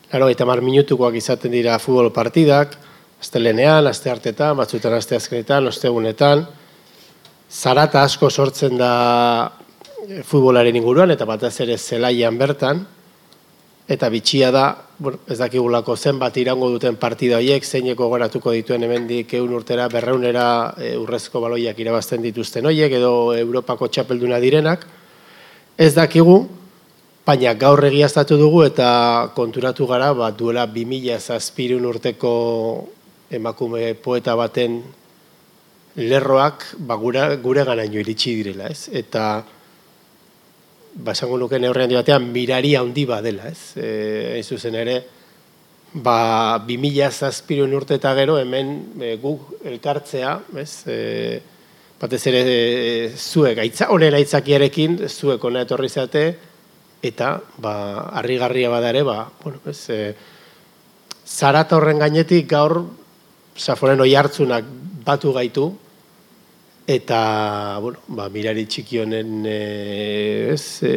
Laro, 0.09 0.31
eta 0.33 0.47
mar 0.49 0.63
minutukoak 0.65 1.19
izaten 1.21 1.53
dira 1.53 1.75
futbol 1.77 2.09
partidak, 2.09 2.79
azte 3.21 3.43
lenean, 3.43 3.85
azte 3.91 4.09
hartetan, 4.09 4.57
batzutan 4.57 4.97
azte 4.97 5.19
azkenetan, 5.19 5.69
ostegunetan. 5.69 6.47
Zarata 7.53 8.07
asko 8.09 8.31
sortzen 8.33 8.81
da 8.81 8.95
eh, 10.09 10.23
futbolaren 10.25 10.81
inguruan, 10.81 11.13
eta 11.13 11.29
batez 11.29 11.53
ere 11.67 11.77
zelaian 11.77 12.41
bertan. 12.41 12.87
Eta 13.93 14.09
bitxia 14.09 14.49
da, 14.55 14.65
bueno, 14.99 15.19
ez 15.29 15.37
dakigulako 15.37 15.97
zenbat 15.97 16.37
irango 16.41 16.71
duten 16.73 16.97
partida 16.97 17.37
horiek, 17.37 17.65
zeineko 17.67 18.07
goratuko 18.09 18.55
dituen 18.57 18.87
hemendik 18.87 19.35
eun 19.37 19.53
urtera, 19.53 19.89
berreunera 19.93 20.47
e, 20.81 20.95
urrezko 20.97 21.43
baloiak 21.45 21.81
irabazten 21.83 22.25
dituzten 22.25 22.71
horiek, 22.71 22.95
edo 22.97 23.13
Europako 23.37 23.91
txapelduna 23.93 24.39
direnak. 24.41 24.87
Ez 25.77 25.93
dakigu, 25.99 26.39
baina 27.27 27.53
gaur 27.59 27.85
egiaztatu 27.91 28.39
dugu 28.41 28.65
eta 28.65 28.89
konturatu 29.37 29.87
gara, 29.91 30.13
ba, 30.17 30.31
duela 30.33 30.65
2000 30.67 31.21
zazpirun 31.21 31.85
urteko 31.93 32.33
emakume 33.33 33.93
poeta 33.95 34.35
baten 34.39 34.81
lerroak 35.97 36.65
ba, 36.79 36.97
gure, 36.97 37.27
gure 37.45 37.65
ganaino 37.69 38.01
iritsi 38.01 38.35
direla, 38.41 38.73
ez? 38.73 38.89
Eta 38.93 39.43
ba, 40.95 41.13
esango 41.13 41.39
nuke 41.39 41.59
neurrean 41.59 41.89
di 41.89 41.97
batean, 41.97 42.29
mirari 42.33 42.75
handi 42.77 43.07
dela, 43.07 43.49
ez? 43.49 43.77
E, 43.77 44.39
ez 44.39 44.47
zuzen 44.47 44.75
ere, 44.75 45.03
ba, 45.95 46.59
2000 46.67 47.11
zazpirun 47.11 47.73
urte 47.75 47.95
eta 47.95 48.15
gero, 48.15 48.39
hemen 48.39 48.93
e, 49.01 49.17
guk 49.17 49.65
elkartzea, 49.65 50.41
ez? 50.57 50.87
E, 50.87 51.41
batez 52.01 52.27
ere, 52.27 52.43
e, 52.47 53.11
zuek, 53.17 53.59
aitza, 53.59 53.91
onera 53.91 54.17
aitzakiarekin, 54.17 54.99
zuek 55.09 55.45
ona 55.45 55.63
etorri 55.63 55.89
zate, 55.89 56.25
eta, 57.03 57.41
ba, 57.59 58.09
harrigarria 58.19 58.71
badare, 58.71 59.03
ba, 59.03 59.31
bueno, 59.43 59.61
ez, 59.67 59.89
e, 59.91 60.15
zarata 61.27 61.77
horren 61.77 62.03
gainetik 62.03 62.49
gaur, 62.51 62.83
zaforen 63.57 64.01
oi 64.01 64.15
hartzunak 64.17 64.67
batu 65.05 65.33
gaitu, 65.33 65.71
eta 66.87 67.79
bueno, 67.81 67.99
ba, 68.09 68.29
mirari 68.29 68.67
txiki 68.67 68.99
honen 69.03 69.45
e, 69.47 69.59
ez 70.53 70.83
e, 70.83 70.95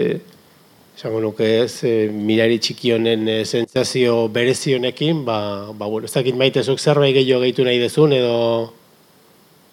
esango 0.96 1.20
nuke 1.22 1.48
ez 1.64 1.84
e, 1.86 1.94
mirari 2.10 2.58
txiki 2.60 2.96
honen 2.96 3.28
e, 3.30 3.38
sentsazio 3.46 4.28
berezionekin 4.34 5.24
ba, 5.26 5.38
ba 5.74 5.86
bueno, 5.86 6.10
ez 6.10 6.14
dakit 6.16 6.36
maite 6.36 6.64
zerbait 6.64 7.14
gehiago 7.14 7.44
gehitu 7.44 7.64
nahi 7.68 7.80
dezun 7.80 8.14
edo 8.18 8.74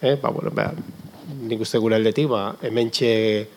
eh, 0.03 0.19
ba, 0.21 0.31
bueno, 0.31 0.51
ba, 0.53 0.73
nik 1.49 1.65
uste 1.65 1.79
gure 1.79 1.97
aldetik 1.97 2.29
ba, 2.29 2.57
hementxe 2.63 3.49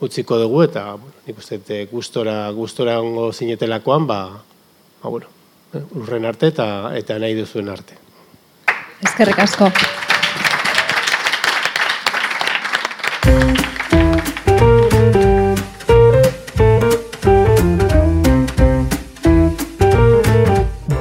utziko 0.00 0.38
dugu 0.40 0.64
eta 0.66 0.96
bueno, 0.96 1.14
nik 1.28 1.38
uste 1.38 1.60
e, 1.68 1.86
gustora, 1.92 2.50
gustora 2.50 2.98
ongo 3.00 3.30
zinetelakoan 3.32 4.10
ba, 4.10 4.20
ba, 5.02 5.08
bueno, 5.08 5.30
eh, 5.74 5.86
urren 5.94 6.26
arte 6.26 6.50
eta, 6.50 6.90
eta 6.98 7.22
nahi 7.22 7.38
duzuen 7.38 7.70
arte 7.70 8.00
Ezkerrik 9.00 9.38
asko. 9.46 9.70